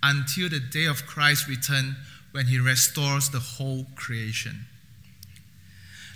until 0.04 0.50
the 0.50 0.60
day 0.60 0.86
of 0.86 1.06
Christ's 1.08 1.50
return 1.50 1.96
when 2.32 2.48
he 2.48 2.60
restores 2.60 3.30
the 3.30 3.40
whole 3.40 3.86
creation. 3.96 4.66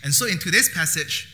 And 0.04 0.14
so 0.14 0.26
in 0.26 0.40
today's 0.40 0.70
passage, 0.70 1.28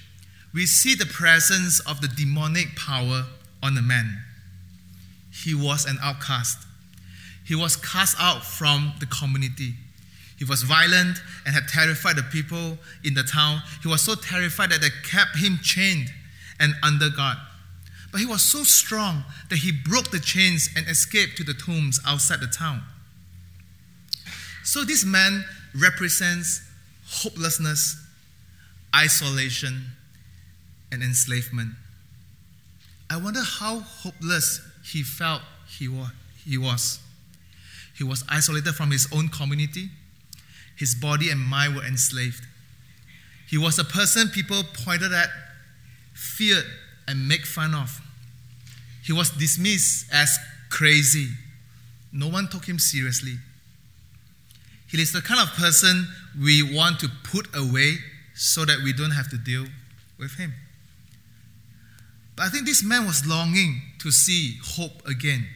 we 0.53 0.65
see 0.65 0.95
the 0.95 1.05
presence 1.05 1.79
of 1.81 2.01
the 2.01 2.07
demonic 2.07 2.75
power 2.75 3.25
on 3.61 3.75
the 3.75 3.81
man. 3.81 4.23
He 5.31 5.53
was 5.53 5.85
an 5.85 5.97
outcast. 6.01 6.65
He 7.45 7.55
was 7.55 7.75
cast 7.75 8.15
out 8.19 8.43
from 8.43 8.93
the 8.99 9.05
community. 9.05 9.73
He 10.37 10.45
was 10.45 10.63
violent 10.63 11.21
and 11.45 11.53
had 11.53 11.67
terrified 11.67 12.15
the 12.15 12.23
people 12.23 12.77
in 13.03 13.13
the 13.13 13.23
town. 13.23 13.61
He 13.81 13.87
was 13.87 14.01
so 14.01 14.15
terrified 14.15 14.71
that 14.71 14.81
they 14.81 14.89
kept 15.03 15.37
him 15.37 15.59
chained 15.61 16.09
and 16.59 16.73
under 16.83 17.09
guard. 17.09 17.37
But 18.11 18.21
he 18.21 18.25
was 18.25 18.41
so 18.41 18.63
strong 18.63 19.23
that 19.49 19.57
he 19.57 19.71
broke 19.71 20.11
the 20.11 20.19
chains 20.19 20.69
and 20.75 20.87
escaped 20.87 21.37
to 21.37 21.43
the 21.43 21.53
tombs 21.53 21.99
outside 22.05 22.39
the 22.39 22.47
town. 22.47 22.83
So 24.63 24.83
this 24.83 25.03
man 25.03 25.43
represents 25.75 26.61
hopelessness, 27.07 27.97
isolation, 28.95 29.85
and 30.91 31.01
enslavement. 31.03 31.71
I 33.09 33.17
wonder 33.17 33.41
how 33.41 33.79
hopeless 33.79 34.61
he 34.83 35.03
felt 35.03 35.41
he 35.67 35.87
was. 35.87 36.99
He 37.97 38.03
was 38.03 38.23
isolated 38.29 38.73
from 38.73 38.91
his 38.91 39.07
own 39.13 39.29
community. 39.29 39.89
His 40.77 40.95
body 40.95 41.29
and 41.29 41.39
mind 41.39 41.75
were 41.75 41.83
enslaved. 41.83 42.45
He 43.47 43.57
was 43.57 43.77
a 43.77 43.83
person 43.83 44.29
people 44.29 44.63
pointed 44.85 45.11
at, 45.11 45.29
feared, 46.13 46.65
and 47.07 47.27
make 47.27 47.45
fun 47.45 47.75
of. 47.75 47.99
He 49.03 49.11
was 49.11 49.29
dismissed 49.31 50.05
as 50.13 50.37
crazy. 50.69 51.29
No 52.13 52.29
one 52.29 52.47
took 52.47 52.65
him 52.65 52.79
seriously. 52.79 53.35
He 54.91 55.01
is 55.01 55.13
the 55.13 55.21
kind 55.21 55.39
of 55.39 55.55
person 55.55 56.07
we 56.39 56.75
want 56.75 56.99
to 56.99 57.09
put 57.23 57.47
away 57.55 57.95
so 58.35 58.65
that 58.65 58.79
we 58.83 58.91
don't 58.91 59.11
have 59.11 59.29
to 59.29 59.37
deal 59.37 59.65
with 60.19 60.33
him. 60.35 60.53
But 62.35 62.47
I 62.47 62.49
think 62.49 62.65
this 62.65 62.83
man 62.83 63.05
was 63.05 63.25
longing 63.25 63.81
to 63.99 64.11
see 64.11 64.57
hope 64.63 65.07
again. 65.07 65.47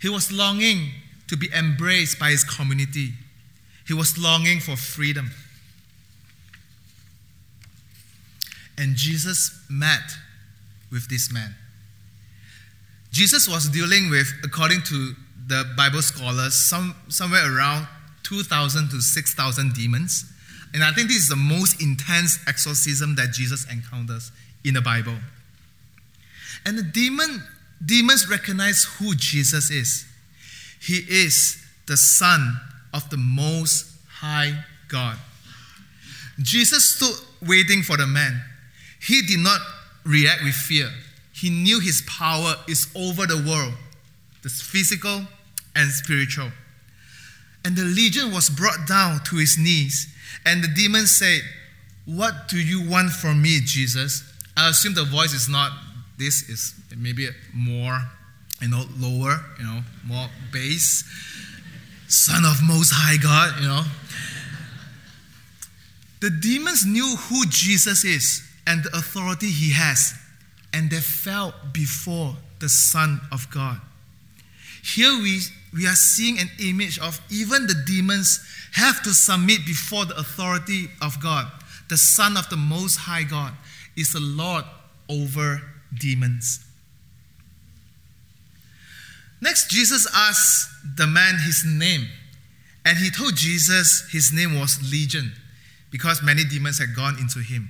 He 0.00 0.08
was 0.08 0.30
longing 0.30 0.90
to 1.28 1.36
be 1.36 1.48
embraced 1.52 2.18
by 2.20 2.30
his 2.30 2.44
community. 2.44 3.10
He 3.86 3.94
was 3.94 4.16
longing 4.16 4.60
for 4.60 4.76
freedom. 4.76 5.30
And 8.78 8.94
Jesus 8.94 9.64
met 9.68 10.12
with 10.92 11.08
this 11.08 11.32
man. 11.32 11.54
Jesus 13.10 13.48
was 13.48 13.68
dealing 13.68 14.10
with, 14.10 14.32
according 14.44 14.82
to 14.82 15.14
the 15.46 15.64
Bible 15.76 16.02
scholars, 16.02 16.54
some, 16.54 16.94
somewhere 17.08 17.56
around 17.56 17.88
2,000 18.30 18.90
to 18.90 19.00
6,000 19.00 19.74
demons. 19.74 20.24
And 20.72 20.84
I 20.84 20.92
think 20.92 21.08
this 21.08 21.16
is 21.16 21.28
the 21.28 21.36
most 21.36 21.82
intense 21.82 22.38
exorcism 22.46 23.16
that 23.16 23.32
Jesus 23.32 23.66
encounters 23.70 24.30
in 24.64 24.74
the 24.74 24.80
Bible. 24.80 25.16
And 26.64 26.78
the 26.78 26.84
demon, 26.84 27.42
demons 27.84 28.30
recognize 28.30 28.84
who 28.84 29.16
Jesus 29.16 29.70
is. 29.70 30.06
He 30.80 31.04
is 31.08 31.60
the 31.86 31.96
Son 31.96 32.60
of 32.94 33.10
the 33.10 33.16
Most 33.16 33.86
High 34.08 34.64
God. 34.88 35.16
Jesus 36.40 36.88
stood 36.88 37.16
waiting 37.48 37.82
for 37.82 37.96
the 37.96 38.06
man. 38.06 38.40
He 39.00 39.22
did 39.22 39.40
not 39.40 39.60
react 40.04 40.44
with 40.44 40.54
fear. 40.54 40.88
He 41.32 41.50
knew 41.50 41.80
his 41.80 42.02
power 42.06 42.54
is 42.68 42.86
over 42.94 43.26
the 43.26 43.42
world, 43.48 43.74
the 44.42 44.48
physical 44.48 45.22
and 45.74 45.90
spiritual. 45.90 46.50
And 47.64 47.76
the 47.76 47.84
legion 47.84 48.32
was 48.32 48.48
brought 48.48 48.86
down 48.86 49.20
to 49.24 49.36
his 49.36 49.58
knees. 49.58 50.12
And 50.46 50.64
the 50.64 50.68
demon 50.68 51.06
said, 51.06 51.40
What 52.06 52.48
do 52.48 52.58
you 52.58 52.88
want 52.88 53.10
from 53.10 53.42
me, 53.42 53.60
Jesus? 53.64 54.22
I 54.56 54.70
assume 54.70 54.94
the 54.94 55.04
voice 55.04 55.32
is 55.32 55.48
not, 55.48 55.72
this 56.18 56.48
is 56.48 56.74
maybe 56.96 57.28
more, 57.54 58.00
you 58.60 58.68
know, 58.68 58.84
lower, 58.98 59.44
you 59.58 59.64
know, 59.64 59.80
more 60.06 60.28
bass. 60.52 61.04
Son 62.08 62.44
of 62.44 62.62
Most 62.62 62.90
High 62.92 63.16
God, 63.16 63.60
you 63.60 63.68
know. 63.68 63.84
The 66.20 66.30
demons 66.30 66.84
knew 66.84 67.16
who 67.16 67.46
Jesus 67.46 68.04
is 68.04 68.46
and 68.66 68.84
the 68.84 68.90
authority 68.96 69.48
he 69.48 69.72
has, 69.72 70.14
and 70.72 70.90
they 70.90 71.00
fell 71.00 71.54
before 71.72 72.36
the 72.58 72.68
Son 72.68 73.20
of 73.32 73.50
God. 73.50 73.80
Here 74.82 75.12
we, 75.22 75.40
we 75.72 75.86
are 75.86 75.94
seeing 75.94 76.38
an 76.38 76.50
image 76.60 76.98
of 76.98 77.20
even 77.30 77.66
the 77.66 77.82
demons 77.86 78.44
have 78.74 79.02
to 79.02 79.10
submit 79.10 79.64
before 79.66 80.04
the 80.04 80.16
authority 80.18 80.88
of 81.00 81.20
God. 81.22 81.50
The 81.88 81.96
Son 81.96 82.36
of 82.36 82.48
the 82.48 82.56
Most 82.56 82.96
High 82.96 83.24
God 83.24 83.52
is 83.96 84.12
the 84.12 84.20
Lord 84.20 84.64
over 85.08 85.62
demons. 85.98 86.64
Next, 89.40 89.70
Jesus 89.70 90.06
asked 90.14 90.68
the 90.96 91.06
man 91.06 91.36
his 91.44 91.64
name. 91.66 92.06
And 92.84 92.96
he 92.96 93.10
told 93.10 93.36
Jesus 93.36 94.08
his 94.10 94.32
name 94.32 94.58
was 94.58 94.78
Legion 94.90 95.32
because 95.90 96.22
many 96.22 96.44
demons 96.44 96.78
had 96.78 96.94
gone 96.96 97.18
into 97.18 97.40
him. 97.40 97.68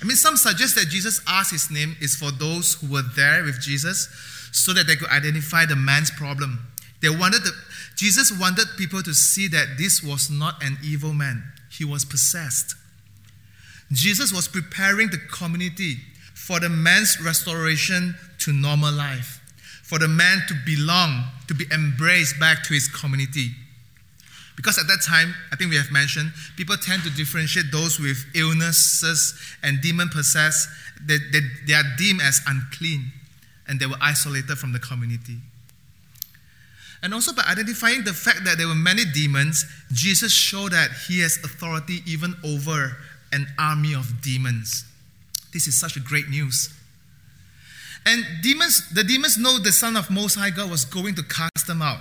I 0.00 0.04
mean, 0.04 0.16
some 0.16 0.36
suggest 0.36 0.74
that 0.76 0.88
Jesus 0.88 1.20
asked 1.26 1.50
his 1.50 1.70
name 1.70 1.96
is 2.00 2.14
for 2.14 2.30
those 2.30 2.74
who 2.74 2.92
were 2.92 3.02
there 3.16 3.42
with 3.42 3.60
Jesus 3.60 4.08
so 4.52 4.72
that 4.72 4.86
they 4.86 4.96
could 4.96 5.08
identify 5.08 5.66
the 5.66 5.76
man's 5.76 6.10
problem. 6.10 6.60
They 7.04 7.10
wanted 7.10 7.42
the, 7.42 7.52
Jesus 7.96 8.32
wanted 8.40 8.64
people 8.78 9.02
to 9.02 9.12
see 9.12 9.46
that 9.48 9.76
this 9.76 10.02
was 10.02 10.30
not 10.30 10.64
an 10.64 10.78
evil 10.82 11.12
man, 11.12 11.44
he 11.70 11.84
was 11.84 12.02
possessed. 12.02 12.74
Jesus 13.92 14.32
was 14.32 14.48
preparing 14.48 15.10
the 15.10 15.18
community 15.30 15.96
for 16.32 16.58
the 16.60 16.70
man's 16.70 17.20
restoration 17.20 18.14
to 18.38 18.54
normal 18.54 18.90
life, 18.90 19.42
for 19.82 19.98
the 19.98 20.08
man 20.08 20.40
to 20.48 20.54
belong, 20.64 21.24
to 21.46 21.52
be 21.52 21.66
embraced 21.70 22.40
back 22.40 22.62
to 22.62 22.72
his 22.72 22.88
community. 22.88 23.50
Because 24.56 24.78
at 24.78 24.86
that 24.86 25.02
time, 25.06 25.34
I 25.52 25.56
think 25.56 25.68
we 25.68 25.76
have 25.76 25.92
mentioned, 25.92 26.32
people 26.56 26.78
tend 26.78 27.02
to 27.02 27.10
differentiate 27.10 27.66
those 27.70 28.00
with 28.00 28.16
illnesses 28.34 29.38
and 29.62 29.78
demon 29.82 30.08
possessed. 30.08 30.70
They, 31.04 31.18
they, 31.18 31.40
they 31.66 31.74
are 31.74 31.84
deemed 31.98 32.22
as 32.22 32.40
unclean 32.46 33.12
and 33.68 33.78
they 33.78 33.84
were 33.84 33.98
isolated 34.00 34.56
from 34.56 34.72
the 34.72 34.78
community. 34.78 35.36
And 37.04 37.12
also 37.12 37.34
by 37.34 37.44
identifying 37.46 38.02
the 38.02 38.14
fact 38.14 38.44
that 38.44 38.56
there 38.56 38.66
were 38.66 38.74
many 38.74 39.04
demons, 39.04 39.66
Jesus 39.92 40.32
showed 40.32 40.72
that 40.72 40.90
he 41.06 41.20
has 41.20 41.36
authority 41.44 42.02
even 42.06 42.34
over 42.42 42.96
an 43.30 43.46
army 43.58 43.94
of 43.94 44.22
demons. 44.22 44.86
This 45.52 45.66
is 45.66 45.78
such 45.78 45.98
a 45.98 46.00
great 46.00 46.30
news. 46.30 46.72
And 48.06 48.24
demons, 48.42 48.88
the 48.88 49.04
demons 49.04 49.36
know 49.36 49.58
the 49.58 49.70
Son 49.70 49.98
of 49.98 50.10
Most 50.10 50.36
High 50.36 50.48
God 50.48 50.70
was 50.70 50.86
going 50.86 51.14
to 51.16 51.22
cast 51.22 51.66
them 51.66 51.82
out. 51.82 52.00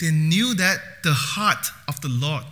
They 0.00 0.10
knew 0.10 0.52
that 0.54 0.78
the 1.04 1.12
heart 1.12 1.70
of 1.86 2.00
the 2.00 2.08
Lord 2.08 2.44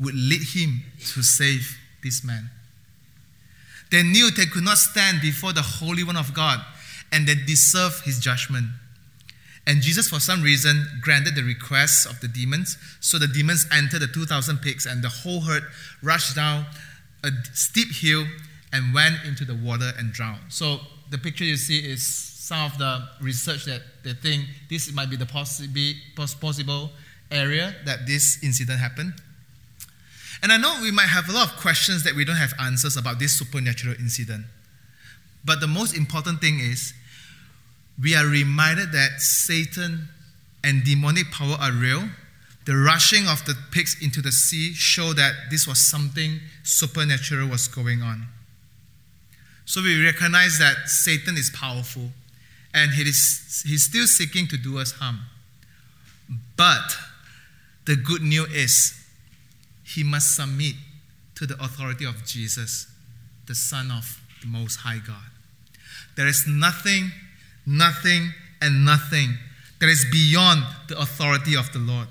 would 0.00 0.14
lead 0.14 0.42
him 0.54 0.82
to 1.12 1.22
save 1.22 1.76
this 2.02 2.24
man. 2.24 2.48
They 3.90 4.02
knew 4.02 4.30
they 4.30 4.46
could 4.46 4.64
not 4.64 4.78
stand 4.78 5.20
before 5.20 5.52
the 5.52 5.62
Holy 5.62 6.04
One 6.04 6.16
of 6.16 6.32
God 6.32 6.58
and 7.12 7.28
they 7.28 7.34
deserved 7.34 8.04
his 8.06 8.18
judgment. 8.18 8.68
And 9.66 9.82
Jesus, 9.82 10.08
for 10.08 10.20
some 10.20 10.42
reason, 10.42 10.86
granted 11.00 11.34
the 11.34 11.42
requests 11.42 12.06
of 12.06 12.20
the 12.20 12.28
demons. 12.28 12.78
So 13.00 13.18
the 13.18 13.26
demons 13.26 13.66
entered 13.72 14.00
the 14.00 14.06
2,000 14.06 14.58
pigs, 14.58 14.86
and 14.86 15.02
the 15.02 15.08
whole 15.08 15.40
herd 15.40 15.64
rushed 16.02 16.36
down 16.36 16.66
a 17.24 17.30
steep 17.52 17.88
hill 17.92 18.26
and 18.72 18.94
went 18.94 19.16
into 19.24 19.44
the 19.44 19.56
water 19.56 19.90
and 19.98 20.12
drowned. 20.12 20.50
So 20.50 20.80
the 21.10 21.18
picture 21.18 21.44
you 21.44 21.56
see 21.56 21.80
is 21.80 22.06
some 22.06 22.64
of 22.64 22.78
the 22.78 23.08
research 23.20 23.64
that 23.64 23.82
they 24.04 24.12
think 24.12 24.44
this 24.70 24.92
might 24.92 25.10
be 25.10 25.16
the 25.16 25.26
possible 25.26 26.90
area 27.32 27.74
that 27.84 28.06
this 28.06 28.38
incident 28.44 28.78
happened. 28.78 29.14
And 30.42 30.52
I 30.52 30.58
know 30.58 30.78
we 30.80 30.92
might 30.92 31.08
have 31.08 31.28
a 31.28 31.32
lot 31.32 31.50
of 31.50 31.56
questions 31.56 32.04
that 32.04 32.14
we 32.14 32.24
don't 32.24 32.36
have 32.36 32.54
answers 32.60 32.96
about 32.96 33.18
this 33.18 33.32
supernatural 33.32 33.96
incident. 33.98 34.46
But 35.44 35.60
the 35.60 35.66
most 35.66 35.96
important 35.96 36.40
thing 36.40 36.60
is 36.60 36.92
we 38.00 38.14
are 38.14 38.26
reminded 38.26 38.92
that 38.92 39.20
Satan 39.20 40.08
and 40.62 40.84
demonic 40.84 41.30
power 41.30 41.56
are 41.60 41.72
real. 41.72 42.08
The 42.64 42.76
rushing 42.76 43.28
of 43.28 43.44
the 43.44 43.54
pigs 43.70 43.96
into 44.02 44.20
the 44.20 44.32
sea 44.32 44.72
show 44.74 45.12
that 45.12 45.32
this 45.50 45.66
was 45.66 45.78
something 45.78 46.40
supernatural 46.64 47.48
was 47.48 47.68
going 47.68 48.02
on. 48.02 48.26
So 49.64 49.82
we 49.82 50.04
recognize 50.04 50.58
that 50.58 50.88
Satan 50.88 51.36
is 51.36 51.50
powerful 51.50 52.10
and 52.74 52.92
he 52.92 53.02
is, 53.02 53.64
he's 53.66 53.84
still 53.84 54.06
seeking 54.06 54.46
to 54.48 54.56
do 54.56 54.78
us 54.78 54.92
harm. 54.92 55.20
But 56.56 56.96
the 57.84 57.96
good 57.96 58.22
news 58.22 58.52
is 58.52 59.04
he 59.84 60.02
must 60.02 60.36
submit 60.36 60.74
to 61.36 61.46
the 61.46 61.54
authority 61.62 62.04
of 62.04 62.24
Jesus, 62.26 62.86
the 63.46 63.54
Son 63.54 63.90
of 63.90 64.20
the 64.40 64.48
Most 64.48 64.76
High 64.76 64.98
God. 65.06 65.30
There 66.16 66.26
is 66.26 66.46
nothing, 66.48 67.12
nothing, 67.66 68.32
and 68.60 68.84
nothing 68.84 69.34
that 69.80 69.88
is 69.88 70.06
beyond 70.10 70.62
the 70.88 70.98
authority 70.98 71.56
of 71.56 71.72
the 71.72 71.78
Lord. 71.78 72.08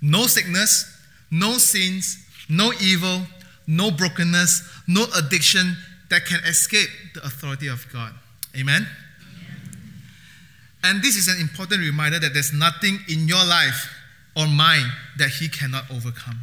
No 0.00 0.26
sickness, 0.26 0.84
no 1.30 1.58
sins, 1.58 2.24
no 2.48 2.72
evil, 2.80 3.22
no 3.66 3.90
brokenness, 3.90 4.68
no 4.86 5.06
addiction 5.16 5.76
that 6.10 6.26
can 6.26 6.40
escape 6.44 6.88
the 7.14 7.24
authority 7.24 7.68
of 7.68 7.86
God. 7.92 8.12
Amen? 8.56 8.86
And 10.84 11.02
this 11.02 11.16
is 11.16 11.28
an 11.28 11.40
important 11.40 11.80
reminder 11.80 12.18
that 12.18 12.34
there's 12.34 12.52
nothing 12.52 12.98
in 13.08 13.28
your 13.28 13.44
life 13.44 13.90
or 14.36 14.46
mine 14.46 14.90
that 15.18 15.30
He 15.30 15.48
cannot 15.48 15.84
overcome. 15.90 16.38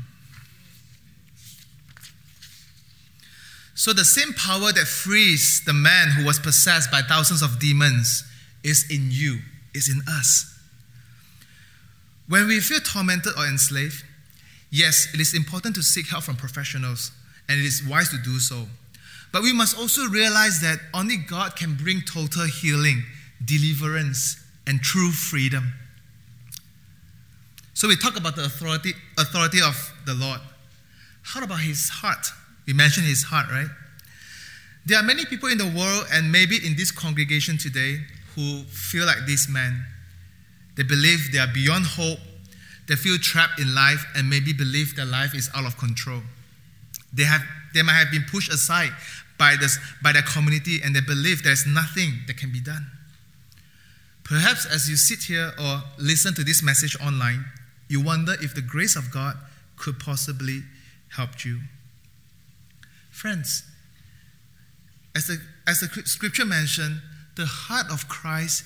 So, 3.76 3.94
the 3.94 4.06
same 4.06 4.34
power 4.34 4.74
that 4.74 4.88
frees 4.88 5.64
the 5.66 5.74
man 5.74 6.10
who 6.10 6.26
was 6.26 6.38
possessed 6.40 6.92
by 6.92 7.02
thousands 7.02 7.42
of 7.42 7.60
demons 7.60 8.24
is 8.64 8.86
in 8.90 9.10
you, 9.12 9.40
is 9.74 9.90
in 9.90 10.02
us. 10.08 10.58
When 12.28 12.48
we 12.48 12.60
feel 12.60 12.80
tormented 12.80 13.34
or 13.38 13.46
enslaved, 13.48 14.04
yes, 14.70 15.08
it 15.14 15.20
is 15.20 15.34
important 15.34 15.76
to 15.76 15.84
seek 15.84 16.10
help 16.10 16.24
from 16.24 16.36
professionals, 16.36 17.12
and 17.48 17.60
it 17.60 17.66
is 17.66 17.84
wise 17.88 18.10
to 18.10 18.18
do 18.18 18.40
so. 18.40 18.68
But 19.32 19.44
we 19.44 19.54
must 19.54 19.78
also 19.78 20.08
realize 20.08 20.60
that 20.62 20.80
only 20.94 21.18
God 21.18 21.56
can 21.56 21.76
bring 21.76 22.02
total 22.02 22.46
healing, 22.46 23.04
deliverance, 23.44 24.44
and 24.68 24.82
true 24.82 25.12
freedom. 25.12 25.74
So 27.74 27.88
we 27.88 27.96
talk 27.96 28.18
about 28.18 28.36
the 28.36 28.46
authority, 28.46 28.94
authority 29.18 29.60
of 29.62 29.94
the 30.06 30.14
Lord. 30.14 30.42
How 31.24 31.42
about 31.44 31.62
his 31.62 31.90
heart? 31.90 32.28
We 32.68 32.74
mentioned 32.74 33.08
his 33.08 33.24
heart, 33.24 33.50
right? 33.50 33.70
There 34.86 35.00
are 35.00 35.04
many 35.04 35.26
people 35.26 35.50
in 35.50 35.58
the 35.58 35.68
world, 35.68 36.06
and 36.12 36.32
maybe 36.32 36.58
in 36.64 36.76
this 36.76 36.92
congregation 36.92 37.58
today, 37.58 38.00
who 38.40 38.64
feel 38.64 39.06
like 39.06 39.26
this 39.28 39.50
man. 39.50 39.86
They 40.78 40.84
believe 40.84 41.32
they 41.34 41.40
are 41.40 41.54
beyond 41.54 41.86
hope, 41.86 42.20
they 42.88 42.96
feel 42.96 43.18
trapped 43.18 43.60
in 43.60 43.76
life, 43.76 44.06
and 44.16 44.30
maybe 44.30 44.54
believe 44.54 44.96
their 44.96 45.06
life 45.06 45.36
is 45.36 45.50
out 45.54 45.66
of 45.66 45.78
control. 45.78 46.22
They, 47.12 47.24
have, 47.24 47.42
they 47.74 47.82
might 47.82 48.00
have 48.00 48.12
been 48.12 48.24
pushed 48.32 48.52
aside 48.52 48.92
by, 49.38 49.58
this, 49.60 49.78
by 50.02 50.14
their 50.14 50.22
community, 50.22 50.80
and 50.82 50.96
they 50.96 51.02
believe 51.02 51.44
there's 51.44 51.66
nothing 51.68 52.14
that 52.28 52.38
can 52.38 52.50
be 52.52 52.62
done. 52.62 52.90
Perhaps 54.24 54.66
as 54.68 54.90
you 54.90 54.96
sit 54.96 55.24
here 55.24 55.52
or 55.60 55.82
listen 55.98 56.34
to 56.36 56.44
this 56.46 56.64
message 56.64 56.96
online, 57.02 57.44
you 57.90 58.02
wonder 58.02 58.36
if 58.42 58.56
the 58.56 58.62
grace 58.62 58.96
of 58.96 59.12
God 59.12 59.36
could 59.76 60.00
possibly 60.00 60.62
help 61.10 61.44
you. 61.44 61.60
Friends, 63.12 63.64
as 65.14 65.28
the, 65.28 65.42
as 65.68 65.82
the 65.82 65.88
scripture 66.06 66.46
mentioned, 66.46 67.02
the 67.40 67.46
heart 67.46 67.90
of 67.90 68.10
Christ 68.10 68.66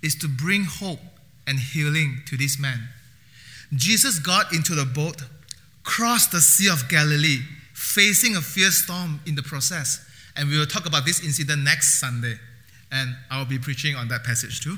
is 0.00 0.14
to 0.14 0.28
bring 0.28 0.62
hope 0.62 1.00
and 1.48 1.58
healing 1.58 2.22
to 2.26 2.36
this 2.36 2.56
man. 2.56 2.88
Jesus 3.74 4.20
got 4.20 4.52
into 4.52 4.76
the 4.76 4.84
boat, 4.84 5.22
crossed 5.82 6.30
the 6.30 6.40
Sea 6.40 6.68
of 6.68 6.88
Galilee, 6.88 7.40
facing 7.74 8.36
a 8.36 8.40
fierce 8.40 8.84
storm 8.84 9.20
in 9.26 9.34
the 9.34 9.42
process. 9.42 10.06
And 10.36 10.48
we 10.48 10.56
will 10.56 10.66
talk 10.66 10.86
about 10.86 11.04
this 11.04 11.24
incident 11.24 11.64
next 11.64 11.98
Sunday. 11.98 12.36
And 12.92 13.16
I'll 13.28 13.44
be 13.44 13.58
preaching 13.58 13.96
on 13.96 14.06
that 14.08 14.22
passage 14.22 14.60
too. 14.60 14.76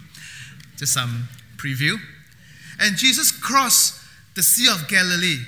Just 0.79 0.95
some 0.95 1.29
preview. 1.59 1.97
And 2.81 2.97
Jesus 2.97 3.31
crossed 3.31 4.01
the 4.37 4.43
Sea 4.43 4.73
of 4.73 4.89
Galilee 4.89 5.45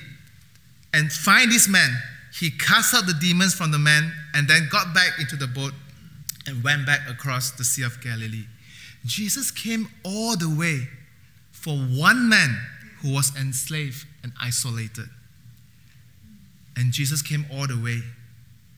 and 0.92 1.10
find 1.10 1.50
this 1.50 1.66
man 1.66 1.96
he 2.38 2.50
cast 2.50 2.94
out 2.94 3.06
the 3.06 3.14
demons 3.14 3.54
from 3.54 3.70
the 3.70 3.78
man 3.78 4.12
and 4.34 4.46
then 4.46 4.68
got 4.70 4.94
back 4.94 5.18
into 5.18 5.36
the 5.36 5.46
boat 5.46 5.72
and 6.46 6.62
went 6.64 6.86
back 6.86 7.00
across 7.08 7.50
the 7.50 7.64
Sea 7.64 7.82
of 7.82 8.00
Galilee. 8.02 8.46
Jesus 9.04 9.50
came 9.50 9.88
all 10.04 10.36
the 10.36 10.48
way 10.48 10.88
for 11.52 11.76
one 11.76 12.28
man 12.28 12.58
who 13.00 13.12
was 13.12 13.34
enslaved 13.36 14.06
and 14.22 14.32
isolated. 14.40 15.08
And 16.76 16.92
Jesus 16.92 17.22
came 17.22 17.46
all 17.52 17.66
the 17.66 17.80
way 17.80 18.00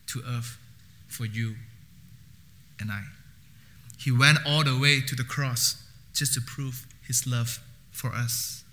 to 0.09 0.22
earth 0.27 0.59
for 1.09 1.25
you 1.25 1.55
and 2.81 2.90
I. 2.90 3.03
He 3.98 4.11
went 4.11 4.38
all 4.46 4.64
the 4.64 4.79
way 4.79 5.01
to 5.01 5.14
the 5.14 5.25
cross 5.25 5.83
just 6.12 6.35
to 6.35 6.40
prove 6.40 6.87
his 7.07 7.27
love 7.27 7.61
for 7.92 8.09
us. 8.12 8.64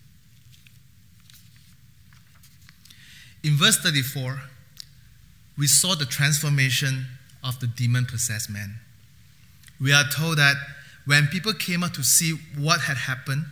In 3.43 3.55
verse 3.55 3.77
34, 3.77 4.41
we 5.57 5.67
saw 5.67 5.95
the 5.95 6.05
transformation 6.05 7.05
of 7.43 7.59
the 7.59 7.67
demon 7.67 8.05
possessed 8.05 8.49
man. 8.49 8.79
We 9.79 9.93
are 9.93 10.03
told 10.13 10.37
that 10.37 10.55
when 11.05 11.27
people 11.27 11.53
came 11.53 11.83
out 11.83 11.93
to 11.95 12.03
see 12.03 12.37
what 12.57 12.81
had 12.81 12.97
happened, 12.97 13.45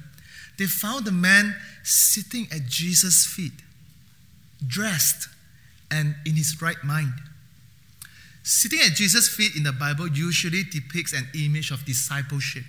they 0.57 0.65
found 0.65 1.05
the 1.05 1.11
man 1.11 1.55
sitting 1.83 2.47
at 2.51 2.65
Jesus' 2.65 3.25
feet, 3.25 3.53
dressed 4.65 5.29
and 5.89 6.15
in 6.25 6.35
his 6.35 6.61
right 6.61 6.83
mind. 6.83 7.13
Sitting 8.43 8.79
at 8.79 8.93
Jesus' 8.93 9.27
feet 9.27 9.55
in 9.55 9.63
the 9.63 9.71
Bible 9.71 10.07
usually 10.07 10.63
depicts 10.63 11.13
an 11.13 11.27
image 11.33 11.71
of 11.71 11.85
discipleship. 11.85 12.63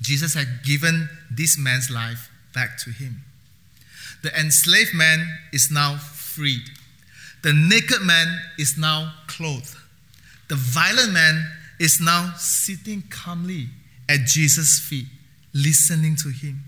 Jesus 0.00 0.34
had 0.34 0.62
given 0.64 1.08
this 1.30 1.58
man's 1.58 1.90
life 1.90 2.30
back 2.52 2.76
to 2.78 2.90
him. 2.90 3.22
The 4.22 4.38
enslaved 4.38 4.94
man 4.94 5.38
is 5.52 5.70
now 5.70 5.96
freed. 5.96 6.62
The 7.44 7.52
naked 7.52 8.00
man 8.00 8.40
is 8.58 8.78
now 8.78 9.12
clothed. 9.26 9.76
The 10.48 10.54
violent 10.54 11.12
man 11.12 11.46
is 11.78 12.00
now 12.00 12.32
sitting 12.38 13.02
calmly 13.10 13.68
at 14.08 14.20
Jesus' 14.24 14.80
feet, 14.80 15.04
listening 15.52 16.16
to 16.16 16.30
him. 16.30 16.64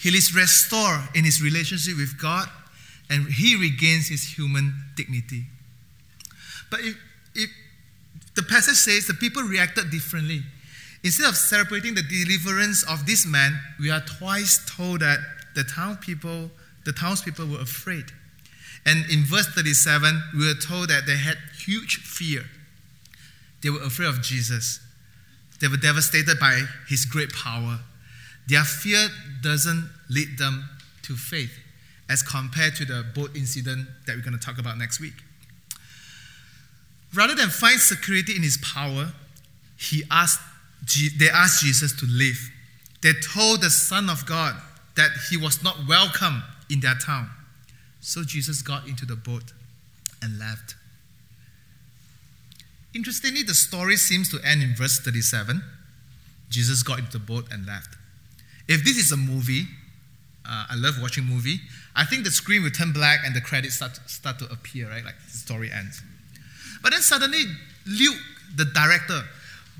He 0.00 0.08
is 0.08 0.34
restored 0.34 1.02
in 1.14 1.24
his 1.24 1.40
relationship 1.40 1.98
with 1.98 2.20
God 2.20 2.48
and 3.08 3.28
he 3.28 3.54
regains 3.54 4.08
his 4.08 4.36
human 4.36 4.74
dignity. 4.96 5.44
But 6.68 6.80
if, 6.80 6.96
if 7.36 7.50
the 8.34 8.42
passage 8.42 8.74
says 8.74 9.06
the 9.06 9.14
people 9.14 9.44
reacted 9.44 9.90
differently, 9.90 10.42
instead 11.04 11.28
of 11.28 11.36
celebrating 11.36 11.94
the 11.94 12.02
deliverance 12.02 12.82
of 12.90 13.06
this 13.06 13.24
man, 13.24 13.56
we 13.78 13.92
are 13.92 14.00
twice 14.00 14.58
told 14.66 14.98
that 15.00 15.20
the 15.54 15.62
town 15.62 15.96
people, 15.98 16.50
the 16.84 16.92
townspeople 16.92 17.46
were 17.46 17.60
afraid. 17.60 18.06
And 18.86 19.04
in 19.10 19.24
verse 19.24 19.48
37, 19.48 20.22
we 20.38 20.48
are 20.48 20.54
told 20.54 20.88
that 20.90 21.06
they 21.06 21.16
had 21.16 21.36
huge 21.58 21.96
fear. 21.98 22.44
They 23.62 23.70
were 23.70 23.82
afraid 23.82 24.06
of 24.08 24.22
Jesus. 24.22 24.80
They 25.60 25.66
were 25.66 25.76
devastated 25.76 26.38
by 26.38 26.62
his 26.88 27.04
great 27.04 27.32
power. 27.32 27.80
Their 28.46 28.62
fear 28.62 29.08
doesn't 29.42 29.90
lead 30.08 30.38
them 30.38 30.68
to 31.02 31.16
faith 31.16 31.58
as 32.08 32.22
compared 32.22 32.76
to 32.76 32.84
the 32.84 33.04
boat 33.14 33.34
incident 33.34 33.88
that 34.06 34.14
we're 34.14 34.22
going 34.22 34.38
to 34.38 34.44
talk 34.44 34.58
about 34.58 34.78
next 34.78 35.00
week. 35.00 35.14
Rather 37.12 37.34
than 37.34 37.48
find 37.48 37.80
security 37.80 38.36
in 38.36 38.42
his 38.42 38.58
power, 38.58 39.12
he 39.76 40.04
asked, 40.10 40.40
they 41.18 41.28
asked 41.28 41.64
Jesus 41.64 41.92
to 41.98 42.06
leave. 42.06 42.52
They 43.02 43.12
told 43.34 43.62
the 43.62 43.70
Son 43.70 44.08
of 44.08 44.26
God 44.26 44.54
that 44.94 45.10
he 45.28 45.36
was 45.36 45.62
not 45.64 45.88
welcome 45.88 46.44
in 46.70 46.80
their 46.80 46.94
town. 46.94 47.30
So 48.06 48.22
Jesus 48.22 48.62
got 48.62 48.86
into 48.86 49.04
the 49.04 49.16
boat 49.16 49.52
and 50.22 50.38
left. 50.38 50.76
Interestingly, 52.94 53.42
the 53.42 53.52
story 53.52 53.96
seems 53.96 54.30
to 54.30 54.38
end 54.46 54.62
in 54.62 54.76
verse 54.76 55.00
37. 55.00 55.60
Jesus 56.48 56.84
got 56.84 57.00
into 57.00 57.10
the 57.10 57.18
boat 57.18 57.46
and 57.50 57.66
left. 57.66 57.96
If 58.68 58.84
this 58.84 58.96
is 58.96 59.10
a 59.10 59.16
movie, 59.16 59.64
uh, 60.48 60.66
I 60.70 60.76
love 60.76 61.02
watching 61.02 61.24
movie. 61.24 61.58
I 61.96 62.04
think 62.04 62.22
the 62.22 62.30
screen 62.30 62.62
will 62.62 62.70
turn 62.70 62.92
black 62.92 63.22
and 63.24 63.34
the 63.34 63.40
credits 63.40 63.74
start, 63.74 63.98
start 64.06 64.38
to 64.38 64.44
appear, 64.52 64.88
right? 64.88 65.04
Like 65.04 65.16
the 65.26 65.36
story 65.36 65.72
ends. 65.72 66.00
But 66.84 66.92
then 66.92 67.02
suddenly, 67.02 67.42
Luke, 67.88 68.18
the 68.54 68.66
director, 68.66 69.22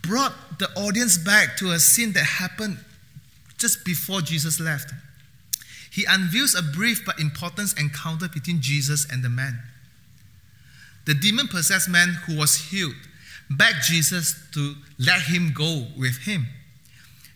brought 0.03 0.59
the 0.59 0.69
audience 0.75 1.17
back 1.17 1.57
to 1.59 1.71
a 1.71 1.79
scene 1.79 2.12
that 2.15 2.25
happened 2.25 2.79
just 3.57 3.85
before 3.85 4.21
Jesus 4.21 4.59
left. 4.59 4.93
He 5.97 6.05
unveils 6.05 6.55
a 6.55 6.61
brief 6.61 7.07
but 7.07 7.19
important 7.19 7.73
encounter 7.81 8.29
between 8.29 8.61
Jesus 8.61 9.11
and 9.11 9.25
the 9.25 9.31
man. 9.31 9.59
The 11.07 11.15
demon 11.15 11.49
possessed 11.49 11.89
man 11.89 12.19
who 12.27 12.37
was 12.37 12.69
healed 12.69 12.93
begged 13.49 13.85
Jesus 13.85 14.35
to 14.53 14.75
let 14.99 15.23
him 15.23 15.55
go 15.57 15.87
with 15.99 16.19
him. 16.27 16.49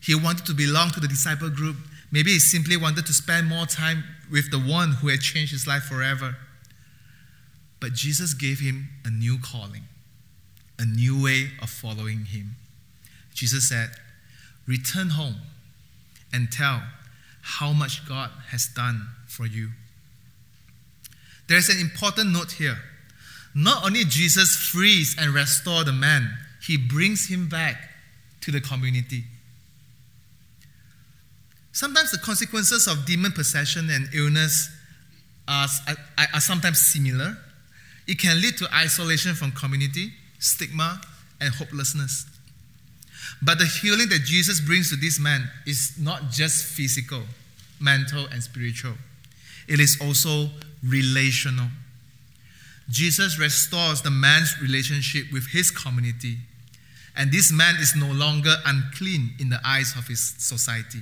He 0.03 0.15
wanted 0.15 0.45
to 0.45 0.53
belong 0.53 0.91
to 0.91 1.01
the 1.01 1.09
disciple 1.09 1.49
group. 1.49 1.77
Maybe 2.13 2.33
he 2.33 2.39
simply 2.39 2.77
wanted 2.77 3.07
to 3.07 3.15
spend 3.15 3.49
more 3.49 3.65
time 3.65 4.05
with 4.31 4.51
the 4.51 4.59
one 4.59 4.93
who 4.93 5.09
had 5.09 5.23
changed 5.23 5.53
his 5.53 5.67
life 5.67 5.85
forever. 5.85 6.37
But 7.81 7.95
Jesus 7.95 8.35
gave 8.35 8.61
him 8.61 8.91
a 9.07 9.11
new 9.11 9.39
calling, 9.43 9.85
a 10.79 10.85
new 10.85 11.23
way 11.23 11.53
of 11.63 11.71
following 11.71 12.27
him. 12.27 12.57
Jesus 13.33 13.71
said, 13.71 13.93
Return 14.67 15.09
home 15.09 15.37
and 16.31 16.53
tell 16.53 16.83
how 17.43 17.73
much 17.73 18.07
God 18.09 18.31
has 18.51 18.67
done 18.67 19.07
for 19.27 19.47
you. 19.47 19.71
There's 21.49 21.69
an 21.69 21.79
important 21.79 22.33
note 22.33 22.53
here. 22.53 22.79
Not 23.55 23.85
only 23.85 24.05
Jesus 24.05 24.55
frees 24.55 25.17
and 25.19 25.35
restores 25.35 25.87
the 25.87 25.93
man, 25.93 26.31
he 26.63 26.77
brings 26.77 27.29
him 27.29 27.49
back 27.49 27.77
to 28.43 28.51
the 28.51 28.61
community. 28.61 29.25
Sometimes 31.73 32.13
the 32.13 32.19
consequences 32.19 32.87
of 32.87 33.07
demon 33.07 33.33
possession 33.33 33.91
and 33.91 34.09
illness 34.15 34.71
are, 35.49 35.67
are, 35.89 36.27
are 36.35 36.41
sometimes 36.41 36.81
similar. 36.81 37.37
It 38.07 38.19
can 38.19 38.41
lead 38.41 38.57
to 38.59 38.69
isolation 38.75 39.35
from 39.35 39.53
community, 39.53 40.13
stigma, 40.39 41.01
and 41.41 41.55
hopelessness. 41.55 42.27
But 43.43 43.59
the 43.59 43.67
healing 43.67 44.09
that 44.11 44.25
Jesus 44.25 44.61
brings 44.61 44.91
to 44.91 44.97
this 44.97 45.19
man 45.19 45.49
is 45.67 45.95
not 45.99 46.31
just 46.31 46.65
physical, 46.65 47.23
mental, 47.81 48.27
and 48.27 48.43
spiritual, 48.43 48.95
it 49.69 49.81
is 49.81 49.99
also 50.01 50.49
relational. 50.85 51.69
Jesus 52.89 53.39
restores 53.39 54.03
the 54.03 54.11
man's 54.11 54.61
relationship 54.61 55.33
with 55.33 55.47
his 55.49 55.71
community, 55.71 56.39
and 57.17 57.31
this 57.33 57.53
man 57.53 57.77
is 57.77 57.95
no 57.97 58.11
longer 58.11 58.55
unclean 58.67 59.35
in 59.39 59.49
the 59.49 59.61
eyes 59.65 59.95
of 59.97 60.09
his 60.09 60.35
society. 60.39 61.01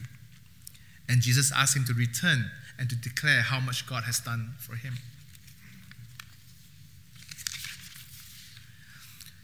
And 1.09 1.23
Jesus 1.23 1.51
asks 1.55 1.77
him 1.77 1.85
to 1.87 1.95
return 1.95 2.51
and 2.79 2.89
to 2.91 2.97
declare 2.97 3.43
how 3.43 3.61
much 3.61 3.87
God 3.87 4.05
has 4.05 4.21
done 4.21 4.55
for 4.59 4.77
him. 4.77 4.95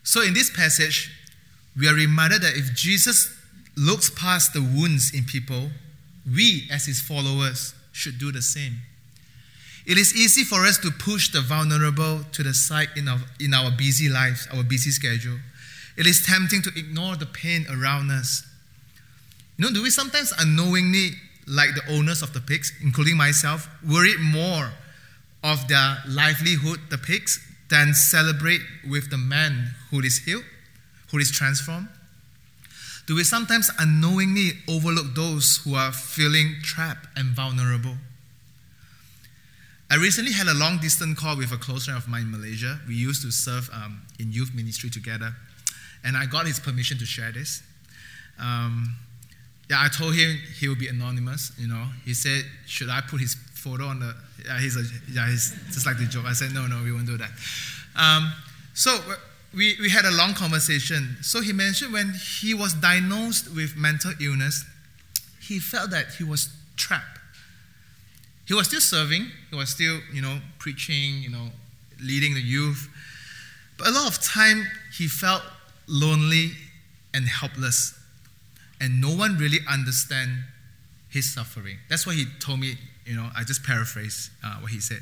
So, 0.03 0.23
in 0.23 0.35
this 0.35 0.51
passage, 0.51 1.11
we 1.77 1.89
are 1.89 1.95
reminded 1.95 2.43
that 2.43 2.57
if 2.57 2.75
Jesus 2.75 3.35
looks 3.77 4.11
past 4.11 4.53
the 4.53 4.61
wounds 4.61 5.13
in 5.13 5.25
people, 5.25 5.71
we, 6.27 6.69
as 6.71 6.87
his 6.87 7.01
followers, 7.01 7.75
should 7.93 8.19
do 8.19 8.33
the 8.33 8.43
same. 8.43 8.79
It 9.87 9.99
is 9.99 10.15
easy 10.15 10.45
for 10.45 10.65
us 10.65 10.79
to 10.79 10.91
push 10.91 11.31
the 11.31 11.43
vulnerable 11.43 12.25
to 12.33 12.43
the 12.43 12.55
side 12.55 12.89
in 12.97 13.09
our, 13.09 13.19
in 13.39 13.53
our 13.53 13.71
busy 13.71 14.09
lives, 14.09 14.49
our 14.53 14.63
busy 14.63 14.91
schedule. 14.91 15.39
It 15.97 16.07
is 16.07 16.25
tempting 16.25 16.63
to 16.63 16.71
ignore 16.75 17.17
the 17.17 17.27
pain 17.27 17.67
around 17.71 18.11
us. 18.11 18.47
You 19.59 19.67
know, 19.67 19.73
do 19.73 19.83
we 19.83 19.91
sometimes 19.91 20.33
unknowingly, 20.39 21.11
like 21.47 21.71
the 21.75 21.93
owners 21.93 22.23
of 22.23 22.33
the 22.33 22.41
pigs, 22.41 22.73
including 22.83 23.17
myself, 23.17 23.69
worry 23.87 24.17
more 24.19 24.73
of 25.43 25.69
their 25.69 25.99
livelihood, 26.09 26.81
the 26.91 26.99
pigs, 26.99 27.39
than 27.69 27.93
celebrate 27.93 28.63
with 28.89 29.11
the 29.11 29.19
man 29.19 29.75
who 29.91 30.01
is 30.01 30.19
healed? 30.19 30.45
Who 31.15 31.21
is 31.21 31.31
transformed? 31.31 31.87
Do 33.07 33.15
we 33.15 33.23
sometimes 33.23 33.71
unknowingly 33.79 34.51
overlook 34.69 35.15
those 35.15 35.59
who 35.59 35.77
are 35.77 35.93
feeling 35.93 36.57
trapped 36.61 37.07
and 37.17 37.29
vulnerable? 37.37 37.95
I 39.89 39.95
recently 39.95 40.33
had 40.33 40.49
a 40.49 40.55
long 40.55 40.79
distance 40.79 41.17
call 41.17 41.37
with 41.37 41.53
a 41.53 41.57
close 41.57 41.85
friend 41.85 41.97
of 41.97 42.09
mine 42.09 42.23
in 42.23 42.31
Malaysia. 42.33 42.81
We 42.89 42.97
used 42.97 43.23
to 43.23 43.31
serve 43.31 43.71
um, 43.73 44.03
in 44.19 44.33
youth 44.33 44.53
ministry 44.57 44.91
together, 44.91 45.33
and 46.03 46.17
I 46.17 46.27
got 46.27 46.49
his 46.49 46.59
permission 46.59 46.99
to 46.99 47.07
share 47.07 47.31
this. 47.31 47.63
Um, 48.41 48.97
yeah, 49.71 49.77
I 49.79 49.89
told 49.97 50.17
him 50.17 50.37
he 50.59 50.67
would 50.67 50.81
be 50.81 50.89
anonymous. 50.89 51.53
You 51.57 51.69
know, 51.69 51.85
he 52.05 52.13
said, 52.13 52.43
"Should 52.67 52.89
I 52.89 53.03
put 53.03 53.21
his 53.21 53.37
photo 53.55 53.85
on 53.85 54.01
the?" 54.01 54.17
Yeah, 54.45 54.59
he's 54.59 54.77
a, 54.77 54.83
yeah, 55.13 55.31
he's 55.31 55.55
just 55.67 55.87
like 55.87 55.99
the 55.99 56.07
joke. 56.07 56.25
I 56.25 56.33
said, 56.33 56.53
"No, 56.53 56.67
no, 56.67 56.83
we 56.83 56.91
won't 56.91 57.07
do 57.07 57.17
that." 57.19 57.31
Um, 57.95 58.33
so 58.73 58.99
we, 59.57 59.77
we 59.81 59.91
had 59.91 60.05
a 60.05 60.11
long 60.11 60.35
conversation. 60.35 61.17
So 61.23 61.41
he 61.41 61.53
mentioned 61.53 61.93
when 61.93 62.15
he 62.41 62.55
was 62.55 62.75
diagnosed 62.75 63.55
with 63.55 63.77
mental 63.77 64.13
illness, 64.21 64.65
he 65.41 65.59
felt 65.59 65.91
that 65.91 66.07
he 66.19 66.25
was 66.25 66.49
trapped. 66.77 67.19
He 68.47 68.55
was 68.55 68.67
still 68.67 68.81
serving, 68.81 69.27
he 69.51 69.57
was 69.57 69.71
still, 69.71 70.01
you 70.13 70.21
know, 70.21 70.39
preaching, 70.59 71.23
you 71.23 71.31
know, 71.31 71.49
leading 72.03 72.35
the 72.35 72.43
youth. 72.43 72.89
But 73.79 73.89
a 73.89 73.91
lot 73.91 74.07
of 74.07 74.23
time 74.23 74.67
he 74.97 75.09
felt 75.09 75.43
lonely 75.89 76.53
and 77.15 77.27
helpless. 77.27 77.99
And 78.81 79.01
no 79.01 79.15
one 79.15 79.39
really 79.39 79.61
understand 79.71 80.31
his 81.09 81.33
suffering. 81.33 81.79
That's 81.89 82.07
why 82.07 82.15
he 82.15 82.27
told 82.41 82.61
me, 82.61 82.75
you 83.07 83.17
know, 83.17 83.31
I 83.37 83.45
just 83.45 83.63
paraphrase 83.63 84.31
uh, 84.45 84.57
what 84.57 84.73
he 84.73 84.81
said. 84.81 85.01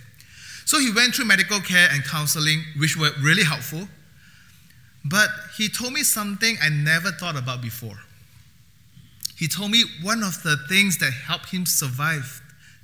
So 0.64 0.78
he 0.78 0.92
went 0.92 1.14
through 1.14 1.24
medical 1.24 1.60
care 1.60 1.88
and 1.90 2.04
counseling, 2.04 2.62
which 2.78 2.96
were 2.96 3.10
really 3.20 3.44
helpful. 3.44 3.88
But 5.04 5.28
he 5.56 5.68
told 5.68 5.92
me 5.92 6.02
something 6.02 6.56
I 6.62 6.68
never 6.68 7.10
thought 7.10 7.36
about 7.36 7.60
before. 7.60 7.98
He 9.36 9.48
told 9.48 9.70
me 9.70 9.84
one 10.02 10.22
of 10.22 10.42
the 10.42 10.56
things 10.68 10.98
that 10.98 11.12
helped 11.12 11.50
him 11.50 11.66
survive 11.66 12.40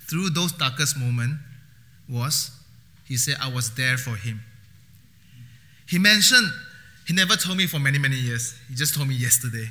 through 0.09 0.31
those 0.31 0.53
darkest 0.53 0.99
moments 0.99 1.37
was 2.09 2.51
he 3.05 3.17
said, 3.17 3.37
I 3.41 3.53
was 3.53 3.75
there 3.75 3.97
for 3.97 4.17
him. 4.17 4.41
He 5.89 5.99
mentioned, 5.99 6.49
he 7.07 7.15
never 7.15 7.37
told 7.37 7.57
me 7.57 7.67
for 7.67 7.79
many, 7.79 7.99
many 7.99 8.17
years. 8.17 8.59
He 8.69 8.75
just 8.75 8.95
told 8.95 9.09
me 9.09 9.15
yesterday. 9.15 9.71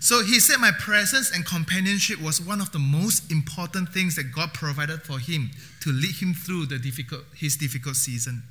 So 0.00 0.22
he 0.22 0.40
said, 0.40 0.58
My 0.58 0.72
presence 0.72 1.30
and 1.32 1.44
companionship 1.44 2.20
was 2.20 2.40
one 2.40 2.60
of 2.60 2.72
the 2.72 2.78
most 2.78 3.30
important 3.30 3.90
things 3.90 4.16
that 4.16 4.32
God 4.34 4.52
provided 4.52 5.02
for 5.02 5.18
him 5.18 5.50
to 5.80 5.90
lead 5.90 6.16
him 6.16 6.34
through 6.34 6.66
the 6.66 6.78
difficult, 6.78 7.22
his 7.34 7.56
difficult 7.56 7.96
season. 7.96 8.42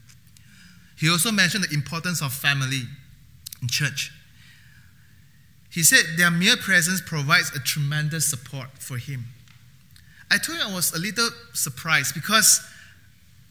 He 0.97 1.09
also 1.09 1.31
mentioned 1.31 1.65
the 1.65 1.73
importance 1.73 2.21
of 2.21 2.33
family 2.33 2.83
in 3.65 3.69
church. 3.69 4.11
He 5.71 5.83
said 5.83 6.17
their 6.17 6.31
mere 6.31 6.55
presence 6.55 7.01
provides 7.01 7.51
a 7.55 7.59
tremendous 7.59 8.29
support 8.29 8.69
for 8.79 8.97
him. 8.97 9.25
I 10.31 10.37
told 10.37 10.59
him 10.59 10.67
I 10.67 10.73
was 10.73 10.93
a 10.93 10.99
little 10.99 11.29
surprised 11.53 12.13
because 12.13 12.61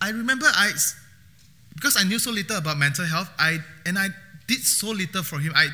I 0.00 0.10
remember 0.10 0.46
I, 0.46 0.70
because 1.74 1.96
I 1.98 2.04
knew 2.04 2.18
so 2.18 2.30
little 2.30 2.56
about 2.56 2.78
mental 2.78 3.04
health, 3.04 3.28
I 3.38 3.58
and 3.84 3.98
I 3.98 4.08
did 4.46 4.60
so 4.60 4.90
little 4.90 5.22
for 5.22 5.38
him. 5.38 5.52
I, 5.54 5.68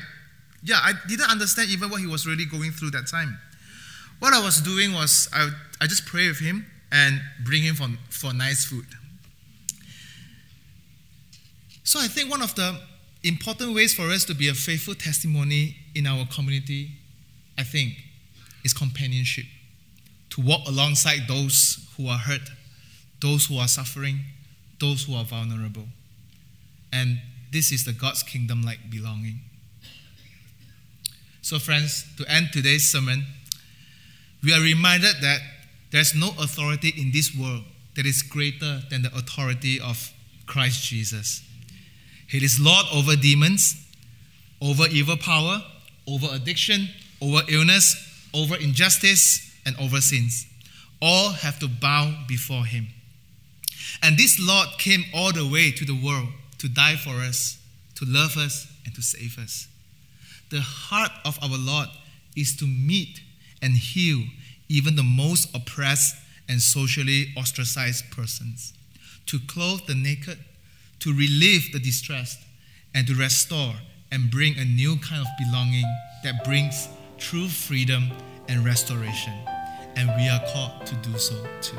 yeah, 0.63 0.79
I 0.81 0.93
didn't 1.07 1.29
understand 1.29 1.69
even 1.69 1.89
what 1.89 2.01
he 2.01 2.07
was 2.07 2.25
really 2.25 2.45
going 2.45 2.71
through 2.71 2.91
that 2.91 3.07
time. 3.07 3.37
What 4.19 4.33
I 4.33 4.43
was 4.43 4.61
doing 4.61 4.93
was 4.93 5.29
I, 5.33 5.49
I 5.79 5.87
just 5.87 6.05
pray 6.05 6.27
with 6.27 6.39
him 6.39 6.65
and 6.91 7.21
bring 7.43 7.63
him 7.63 7.75
for, 7.75 7.87
for 8.09 8.33
nice 8.33 8.65
food. 8.65 8.85
So 11.83 11.99
I 11.99 12.07
think 12.07 12.29
one 12.29 12.41
of 12.41 12.53
the 12.55 12.79
important 13.23 13.75
ways 13.75 13.93
for 13.93 14.09
us 14.09 14.25
to 14.25 14.33
be 14.33 14.47
a 14.47 14.53
faithful 14.53 14.95
testimony 14.95 15.75
in 15.95 16.07
our 16.07 16.25
community, 16.25 16.91
I 17.57 17.63
think, 17.63 17.93
is 18.63 18.73
companionship. 18.73 19.45
To 20.31 20.41
walk 20.41 20.67
alongside 20.67 21.27
those 21.27 21.87
who 21.97 22.07
are 22.07 22.17
hurt, 22.17 22.49
those 23.21 23.45
who 23.45 23.57
are 23.57 23.67
suffering, 23.67 24.19
those 24.79 25.03
who 25.03 25.15
are 25.15 25.25
vulnerable. 25.25 25.85
And 26.91 27.19
this 27.51 27.71
is 27.71 27.85
the 27.85 27.93
God's 27.93 28.23
kingdom 28.23 28.63
like 28.63 28.89
belonging. 28.89 29.39
So, 31.41 31.59
friends, 31.59 32.05
to 32.17 32.25
end 32.31 32.49
today's 32.53 32.89
sermon, 32.89 33.25
we 34.43 34.53
are 34.53 34.61
reminded 34.61 35.15
that 35.21 35.39
there's 35.91 36.15
no 36.15 36.29
authority 36.39 36.93
in 36.97 37.11
this 37.11 37.35
world 37.35 37.63
that 37.95 38.05
is 38.05 38.21
greater 38.21 38.81
than 38.89 39.01
the 39.01 39.13
authority 39.15 39.79
of 39.79 40.13
Christ 40.47 40.83
Jesus. 40.85 41.43
He 42.31 42.37
is 42.37 42.61
Lord 42.61 42.85
over 42.93 43.17
demons, 43.17 43.75
over 44.61 44.87
evil 44.87 45.17
power, 45.17 45.61
over 46.07 46.27
addiction, 46.31 46.87
over 47.21 47.41
illness, 47.49 47.93
over 48.33 48.55
injustice, 48.55 49.53
and 49.65 49.75
over 49.77 49.99
sins. 49.99 50.47
All 51.01 51.31
have 51.31 51.59
to 51.59 51.67
bow 51.67 52.23
before 52.29 52.63
Him. 52.63 52.87
And 54.01 54.17
this 54.17 54.39
Lord 54.39 54.69
came 54.77 55.03
all 55.13 55.33
the 55.33 55.45
way 55.45 55.71
to 55.71 55.83
the 55.83 55.99
world 56.01 56.29
to 56.59 56.69
die 56.69 56.95
for 56.95 57.15
us, 57.15 57.57
to 57.95 58.05
love 58.05 58.37
us, 58.37 58.65
and 58.85 58.95
to 58.95 59.01
save 59.01 59.37
us. 59.37 59.67
The 60.51 60.61
heart 60.61 61.11
of 61.25 61.37
our 61.43 61.57
Lord 61.57 61.89
is 62.37 62.55
to 62.57 62.65
meet 62.65 63.19
and 63.61 63.73
heal 63.73 64.23
even 64.69 64.95
the 64.95 65.03
most 65.03 65.53
oppressed 65.53 66.15
and 66.47 66.61
socially 66.61 67.33
ostracized 67.35 68.09
persons, 68.09 68.71
to 69.25 69.37
clothe 69.47 69.85
the 69.85 69.95
naked, 69.95 70.37
to 71.01 71.13
relieve 71.13 71.71
the 71.73 71.79
distressed, 71.79 72.39
and 72.93 73.05
to 73.07 73.15
restore 73.15 73.73
and 74.11 74.29
bring 74.29 74.57
a 74.57 74.65
new 74.65 74.97
kind 74.97 75.21
of 75.21 75.27
belonging 75.39 75.85
that 76.23 76.43
brings 76.43 76.87
true 77.17 77.47
freedom 77.47 78.11
and 78.47 78.63
restoration. 78.65 79.33
And 79.95 80.09
we 80.15 80.29
are 80.29 80.41
called 80.53 80.85
to 80.85 80.95
do 80.95 81.17
so 81.17 81.35
too. 81.61 81.77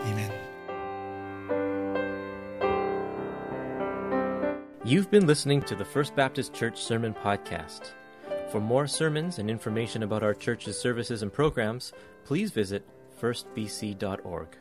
Amen. 0.00 0.32
You've 4.84 5.10
been 5.10 5.26
listening 5.26 5.62
to 5.62 5.74
the 5.74 5.84
First 5.84 6.14
Baptist 6.14 6.54
Church 6.54 6.80
Sermon 6.80 7.14
Podcast. 7.14 7.92
For 8.50 8.60
more 8.60 8.86
sermons 8.86 9.38
and 9.38 9.50
information 9.50 10.04
about 10.04 10.22
our 10.22 10.34
church's 10.34 10.78
services 10.78 11.22
and 11.22 11.32
programs, 11.32 11.92
please 12.24 12.50
visit 12.52 12.84
firstbc.org. 13.20 14.56